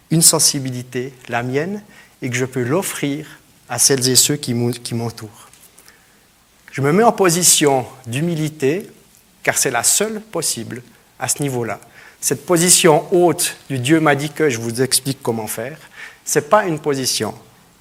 une 0.09 0.21
sensibilité, 0.21 1.13
la 1.29 1.43
mienne, 1.43 1.81
et 2.21 2.29
que 2.29 2.35
je 2.35 2.45
peux 2.45 2.63
l'offrir 2.63 3.25
à 3.69 3.79
celles 3.79 4.07
et 4.09 4.15
ceux 4.15 4.35
qui 4.35 4.53
m'entourent. 4.53 5.49
Je 6.71 6.81
me 6.81 6.91
mets 6.91 7.03
en 7.03 7.11
position 7.11 7.85
d'humilité, 8.07 8.89
car 9.43 9.57
c'est 9.57 9.71
la 9.71 9.83
seule 9.83 10.21
possible 10.21 10.81
à 11.19 11.27
ce 11.27 11.41
niveau-là. 11.41 11.79
Cette 12.19 12.45
position 12.45 13.05
haute 13.11 13.57
du 13.69 13.79
Dieu 13.79 13.99
m'a 13.99 14.15
dit 14.15 14.29
que 14.29 14.49
je 14.49 14.59
vous 14.59 14.81
explique 14.81 15.21
comment 15.21 15.47
faire, 15.47 15.77
ce 16.25 16.39
n'est 16.39 16.45
pas 16.45 16.65
une 16.65 16.79
position 16.79 17.33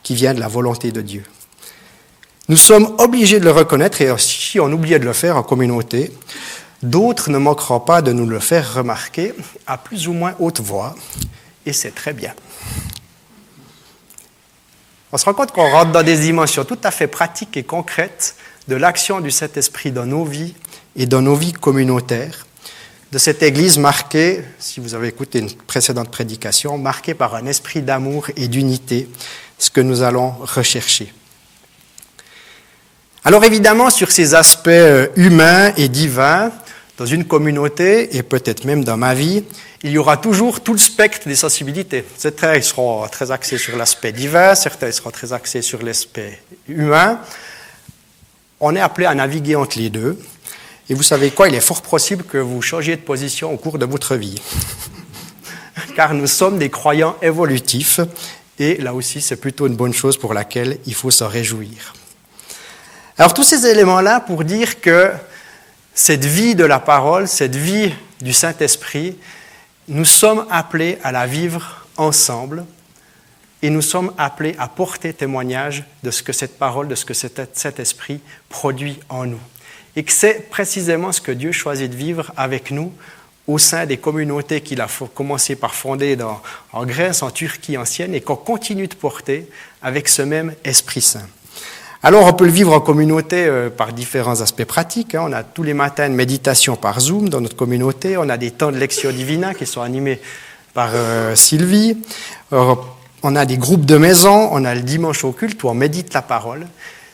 qui 0.03 0.15
vient 0.15 0.35
de 0.35 0.41
la 0.41 0.49
volonté 0.49 0.93
de 0.93 1.03
Dieu. 1.03 1.25
Nous 2.49 2.57
sommes 2.57 2.97
obligés 2.99 3.39
de 3.39 3.45
le 3.45 3.53
reconnaître, 3.53 4.01
et 4.01 4.13
si 4.19 4.59
on 4.59 4.73
oubliait 4.73 4.99
de 4.99 5.05
le 5.05 5.13
faire 5.13 5.37
en 5.37 5.43
communauté, 5.43 6.11
D'autres 6.83 7.31
ne 7.31 7.39
manqueront 7.39 7.81
pas 7.81 8.01
de 8.01 8.13
nous 8.13 8.27
le 8.27 8.39
faire 8.39 8.75
remarquer 8.75 9.35
à 9.67 9.77
plus 9.77 10.09
ou 10.09 10.13
moins 10.13 10.35
haute 10.39 10.61
voix, 10.61 10.95
et 11.67 11.73
c'est 11.73 11.95
très 11.95 12.13
bien. 12.13 12.35
On 15.13 15.19
se 15.19 15.25
rend 15.25 15.35
compte 15.35 15.53
qu'on 15.53 15.69
rentre 15.69 15.93
dans 15.93 16.03
des 16.03 16.17
dimensions 16.17 16.65
tout 16.65 16.79
à 16.85 16.91
fait 16.91 17.07
pratiques 17.09 17.57
et 17.57 17.65
concrètes 17.65 18.37
de 18.69 18.77
l'action 18.77 19.21
du 19.21 19.31
Saint-Esprit 19.31 19.91
dans 19.91 20.07
nos 20.07 20.25
vies 20.25 20.55
et 20.97 21.07
dans 21.07 21.21
nos 21.21 21.35
vies 21.35 21.53
communautaires, 21.53 22.47
de 23.13 23.19
cette 23.19 23.43
Église 23.43 23.77
marquée, 23.77 24.45
si 24.61 24.79
vous 24.79 24.95
avez 24.95 25.09
écouté 25.09 25.41
une 25.41 25.53
précédente 25.53 26.11
prédication, 26.11 26.79
marquée 26.79 27.15
par 27.15 27.35
un 27.35 27.47
esprit 27.47 27.83
d'amour 27.83 28.29
et 28.37 28.47
d'unité, 28.47 29.09
ce 29.59 29.69
que 29.69 29.81
nous 29.81 30.03
allons 30.03 30.31
rechercher. 30.31 31.13
Alors 33.25 33.45
évidemment, 33.45 33.91
sur 33.91 34.13
ces 34.13 34.35
aspects 34.35 34.69
euh, 34.69 35.09
humains 35.17 35.73
et 35.77 35.89
divins, 35.89 36.53
dans 37.01 37.07
une 37.07 37.25
communauté, 37.25 38.15
et 38.15 38.23
peut-être 38.23 38.67
même 38.67 38.85
dans 38.85 38.99
ma 38.99 39.15
vie, 39.15 39.43
il 39.83 39.91
y 39.91 39.97
aura 39.97 40.19
toujours 40.19 40.61
tout 40.61 40.75
le 40.75 40.79
spectre 40.79 41.27
des 41.27 41.35
sensibilités. 41.35 42.05
Certains 42.19 42.61
seront 42.61 43.09
très 43.09 43.31
axés 43.31 43.57
sur 43.57 43.75
l'aspect 43.79 44.13
divin, 44.13 44.55
certains 44.55 44.93
seront 44.93 45.11
très 45.11 45.33
axés 45.33 45.63
sur 45.63 45.83
l'aspect 45.83 46.43
humain. 46.69 47.19
On 48.61 48.77
est 48.77 48.81
appelé 48.81 49.07
à 49.07 49.15
naviguer 49.15 49.57
entre 49.57 49.79
les 49.79 49.89
deux. 49.89 50.19
Et 50.91 50.95
vous 50.95 51.03
savez 51.03 51.31
quoi 51.31 51.49
Il 51.49 51.55
est 51.55 51.63
fort 51.63 51.81
possible 51.81 52.23
que 52.23 52.37
vous 52.37 52.61
changiez 52.61 52.97
de 52.97 53.01
position 53.01 53.51
au 53.51 53.57
cours 53.57 53.79
de 53.79 53.87
votre 53.87 54.17
vie. 54.17 54.39
Car 55.97 56.13
nous 56.13 56.27
sommes 56.27 56.59
des 56.59 56.69
croyants 56.69 57.17
évolutifs. 57.23 58.01
Et 58.59 58.77
là 58.77 58.93
aussi, 58.93 59.23
c'est 59.23 59.37
plutôt 59.37 59.67
une 59.67 59.77
bonne 59.77 59.95
chose 59.95 60.19
pour 60.19 60.35
laquelle 60.35 60.77
il 60.85 60.95
faut 60.95 61.11
s'en 61.11 61.29
réjouir. 61.29 61.95
Alors 63.17 63.33
tous 63.33 63.45
ces 63.45 63.65
éléments-là 63.65 64.21
pour 64.21 64.45
dire 64.45 64.83
que 64.83 65.13
cette 65.95 66.25
vie 66.25 66.55
de 66.55 66.65
la 66.65 66.79
parole, 66.79 67.29
cette 67.29 67.57
vie 67.57 67.93
du 68.21 68.33
Saint-Esprit, 68.33 69.17
nous 69.89 70.05
sommes 70.05 70.47
appelés 70.51 70.99
à 71.03 71.13
la 71.13 71.27
vivre 71.27 71.87
ensemble 71.97 72.65
et 73.63 73.71
nous 73.71 73.83
sommes 73.83 74.13
appelés 74.17 74.55
à 74.59 74.69
porter 74.69 75.13
témoignage 75.13 75.85
de 76.03 76.11
ce 76.11 76.23
que 76.23 76.33
cette 76.33 76.59
parole, 76.59 76.89
de 76.89 76.95
ce 76.95 77.05
que 77.05 77.15
cet 77.15 77.81
esprit 77.81 78.21
produit 78.49 78.99
en 79.09 79.27
nous. 79.27 79.41
Et 79.97 80.05
que 80.05 80.13
c'est 80.13 80.49
précisément 80.49 81.13
ce 81.13 81.21
que 81.21 81.33
Dieu 81.33 81.53
choisit 81.53 81.91
de 81.91 81.97
vivre 81.97 82.33
avec 82.37 82.71
nous 82.71 82.93
au 83.47 83.59
sein 83.59 83.85
des 83.85 83.97
communautés 83.97 84.61
qu'il 84.61 84.81
a 84.81 84.87
commencé 85.15 85.57
par 85.57 85.75
fonder 85.75 86.17
en 86.73 86.87
Grèce, 86.87 87.23
en 87.23 87.31
Turquie 87.31 87.77
ancienne, 87.77 88.15
et 88.15 88.21
qu'on 88.21 88.37
continue 88.37 88.87
de 88.87 88.95
porter 88.95 89.49
avec 89.83 90.09
ce 90.09 90.23
même 90.23 90.55
Esprit 90.65 91.03
Saint. 91.03 91.27
Alors 92.03 92.27
on 92.27 92.33
peut 92.33 92.47
le 92.47 92.51
vivre 92.51 92.73
en 92.73 92.81
communauté 92.81 93.45
euh, 93.45 93.69
par 93.69 93.93
différents 93.93 94.41
aspects 94.41 94.65
pratiques. 94.65 95.15
Hein. 95.15 95.27
On 95.29 95.33
a 95.33 95.43
tous 95.43 95.63
les 95.63 95.75
matins 95.75 96.07
une 96.07 96.15
méditation 96.15 96.77
par 96.77 96.99
Zoom 96.99 97.29
dans 97.29 97.43
notre 97.43 97.57
communauté. 97.57 98.17
On 98.17 98.31
a 98.31 98.39
des 98.39 98.53
temps 98.53 98.73
de 98.73 98.79
lecture 98.79 99.13
divina 99.13 99.53
qui 99.53 99.67
sont 99.67 99.83
animés 99.83 100.19
par 100.73 100.91
euh, 100.95 101.35
Sylvie. 101.35 101.99
on 102.53 103.37
a 103.37 103.45
des 103.45 103.59
groupes 103.59 103.85
de 103.85 103.99
maison. 103.99 104.49
On 104.51 104.65
a 104.65 104.75
le 104.75 104.81
dimanche 104.81 105.25
au 105.25 105.33
culte 105.33 105.63
où 105.63 105.69
on 105.69 105.75
médite 105.75 106.15
la 106.15 106.23
parole. 106.23 106.67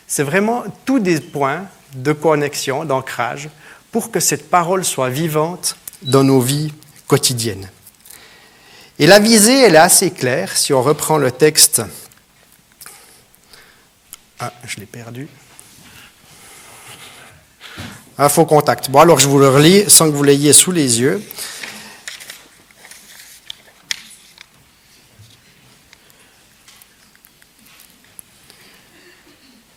C'est 0.07 0.23
vraiment 0.23 0.63
tous 0.85 0.99
des 0.99 1.19
points 1.19 1.65
de 1.93 2.13
connexion, 2.13 2.85
d'ancrage, 2.85 3.49
pour 3.91 4.09
que 4.09 4.21
cette 4.21 4.49
parole 4.49 4.85
soit 4.85 5.09
vivante 5.09 5.75
dans 6.01 6.23
nos 6.23 6.39
vies 6.39 6.73
quotidiennes. 7.07 7.69
Et 8.99 9.05
la 9.05 9.19
visée, 9.19 9.63
elle 9.63 9.75
est 9.75 9.79
assez 9.79 10.11
claire. 10.11 10.55
Si 10.55 10.73
on 10.73 10.81
reprend 10.81 11.17
le 11.17 11.31
texte 11.31 11.81
ah, 14.39 14.53
je 14.65 14.79
l'ai 14.79 14.85
perdu. 14.85 15.27
Un 18.19 18.29
faux 18.29 18.45
contact. 18.45 18.89
Bon, 18.91 18.99
alors 18.99 19.19
je 19.19 19.27
vous 19.27 19.39
le 19.39 19.49
relis 19.49 19.89
sans 19.89 20.09
que 20.09 20.15
vous 20.15 20.23
l'ayez 20.23 20.53
sous 20.53 20.71
les 20.71 20.99
yeux. 20.99 21.23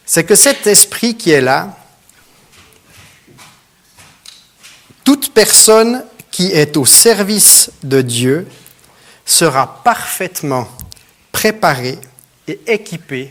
C'est 0.04 0.24
que 0.24 0.34
cet 0.34 0.66
esprit 0.66 1.16
qui 1.16 1.30
est 1.30 1.40
là, 1.40 1.76
toute 5.04 5.32
personne 5.32 6.04
qui 6.30 6.48
est 6.48 6.76
au 6.76 6.84
service 6.84 7.70
de 7.82 8.02
Dieu 8.02 8.48
sera 9.24 9.82
parfaitement 9.82 10.68
préparée 11.32 11.98
et 12.48 12.60
équipée 12.66 13.30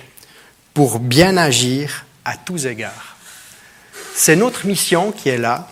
pour 0.79 0.99
bien 0.99 1.35
agir 1.35 2.05
à 2.23 2.37
tous 2.37 2.65
égards. 2.65 3.17
C'est 4.15 4.37
notre 4.37 4.65
mission 4.65 5.11
qui 5.11 5.27
est 5.27 5.37
là, 5.37 5.67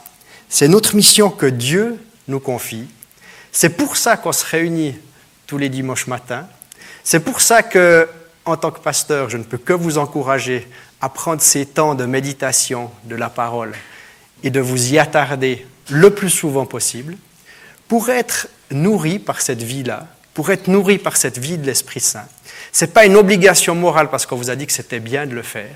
c'est 0.49 0.67
notre 0.67 0.97
mission 0.97 1.29
que 1.29 1.45
Dieu 1.45 1.97
nous 2.27 2.41
confie. 2.41 2.89
C'est 3.53 3.69
pour 3.69 3.95
ça 3.95 4.17
qu'on 4.17 4.33
se 4.33 4.45
réunit 4.45 4.99
tous 5.45 5.57
les 5.57 5.69
dimanches 5.69 6.07
matins. 6.07 6.45
C'est 7.05 7.21
pour 7.21 7.39
ça 7.39 7.63
que, 7.63 8.09
en 8.43 8.57
tant 8.57 8.69
que 8.69 8.81
pasteur, 8.81 9.29
je 9.29 9.37
ne 9.37 9.43
peux 9.43 9.57
que 9.57 9.71
vous 9.71 9.97
encourager 9.97 10.67
à 10.99 11.07
prendre 11.07 11.41
ces 11.41 11.65
temps 11.65 11.95
de 11.95 12.03
méditation 12.05 12.91
de 13.05 13.15
la 13.15 13.29
parole 13.29 13.71
et 14.43 14.49
de 14.49 14.59
vous 14.59 14.91
y 14.91 14.99
attarder 14.99 15.65
le 15.89 16.09
plus 16.09 16.29
souvent 16.29 16.65
possible 16.65 17.15
pour 17.87 18.09
être 18.09 18.49
nourri 18.71 19.19
par 19.19 19.39
cette 19.39 19.63
vie-là, 19.63 20.05
pour 20.37 20.51
être 20.51 20.67
nourri 20.67 20.99
par 20.99 21.17
cette 21.17 21.39
vie 21.39 21.57
de 21.57 21.65
l'Esprit 21.65 21.99
Saint. 21.99 22.27
Ce 22.71 22.85
n'est 22.85 22.91
pas 22.91 23.07
une 23.07 23.15
obligation 23.15 23.73
morale 23.73 24.11
parce 24.11 24.27
qu'on 24.27 24.35
vous 24.35 24.51
a 24.51 24.55
dit 24.55 24.67
que 24.67 24.71
c'était 24.71 24.99
bien 24.99 25.25
de 25.25 25.33
le 25.33 25.41
faire. 25.41 25.75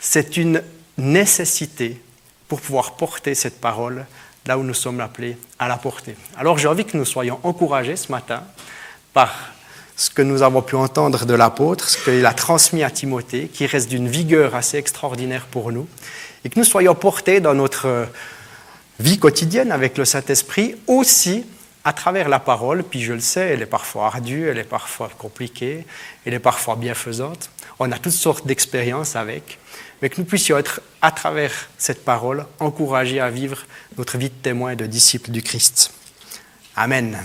C'est 0.00 0.36
une 0.36 0.64
nécessité 0.98 2.02
pour 2.48 2.60
pouvoir 2.60 2.96
porter 2.96 3.36
cette 3.36 3.60
parole 3.60 4.04
là 4.46 4.58
où 4.58 4.64
nous 4.64 4.74
sommes 4.74 4.98
appelés 4.98 5.36
à 5.60 5.68
la 5.68 5.76
porter. 5.76 6.16
Alors 6.36 6.58
j'ai 6.58 6.66
envie 6.66 6.84
que 6.84 6.96
nous 6.96 7.04
soyons 7.04 7.38
encouragés 7.44 7.94
ce 7.94 8.10
matin 8.10 8.42
par 9.12 9.32
ce 9.94 10.10
que 10.10 10.22
nous 10.22 10.42
avons 10.42 10.62
pu 10.62 10.74
entendre 10.74 11.24
de 11.24 11.34
l'apôtre, 11.34 11.88
ce 11.88 11.98
qu'il 11.98 12.26
a 12.26 12.34
transmis 12.34 12.82
à 12.82 12.90
Timothée, 12.90 13.46
qui 13.46 13.64
reste 13.64 13.88
d'une 13.88 14.08
vigueur 14.08 14.56
assez 14.56 14.76
extraordinaire 14.76 15.46
pour 15.46 15.70
nous, 15.70 15.86
et 16.44 16.48
que 16.48 16.58
nous 16.58 16.64
soyons 16.64 16.96
portés 16.96 17.38
dans 17.38 17.54
notre 17.54 18.08
vie 18.98 19.20
quotidienne 19.20 19.70
avec 19.70 19.96
le 19.98 20.04
Saint-Esprit 20.04 20.74
aussi 20.88 21.46
à 21.84 21.92
travers 21.92 22.28
la 22.28 22.38
parole, 22.38 22.82
puis 22.82 23.02
je 23.02 23.12
le 23.12 23.20
sais, 23.20 23.48
elle 23.48 23.62
est 23.62 23.66
parfois 23.66 24.06
ardue, 24.06 24.48
elle 24.48 24.58
est 24.58 24.64
parfois 24.64 25.10
compliquée, 25.18 25.86
elle 26.24 26.34
est 26.34 26.38
parfois 26.38 26.76
bienfaisante. 26.76 27.50
On 27.78 27.92
a 27.92 27.98
toutes 27.98 28.12
sortes 28.12 28.46
d'expériences 28.46 29.16
avec, 29.16 29.58
mais 30.00 30.08
que 30.08 30.20
nous 30.20 30.26
puissions 30.26 30.56
être, 30.56 30.80
à 31.02 31.10
travers 31.10 31.68
cette 31.76 32.04
parole, 32.04 32.46
encouragés 32.58 33.20
à 33.20 33.28
vivre 33.28 33.64
notre 33.98 34.16
vie 34.16 34.30
de 34.30 34.34
témoin 34.34 34.72
et 34.72 34.76
de 34.76 34.86
disciple 34.86 35.30
du 35.30 35.42
Christ. 35.42 35.92
Amen. 36.76 37.18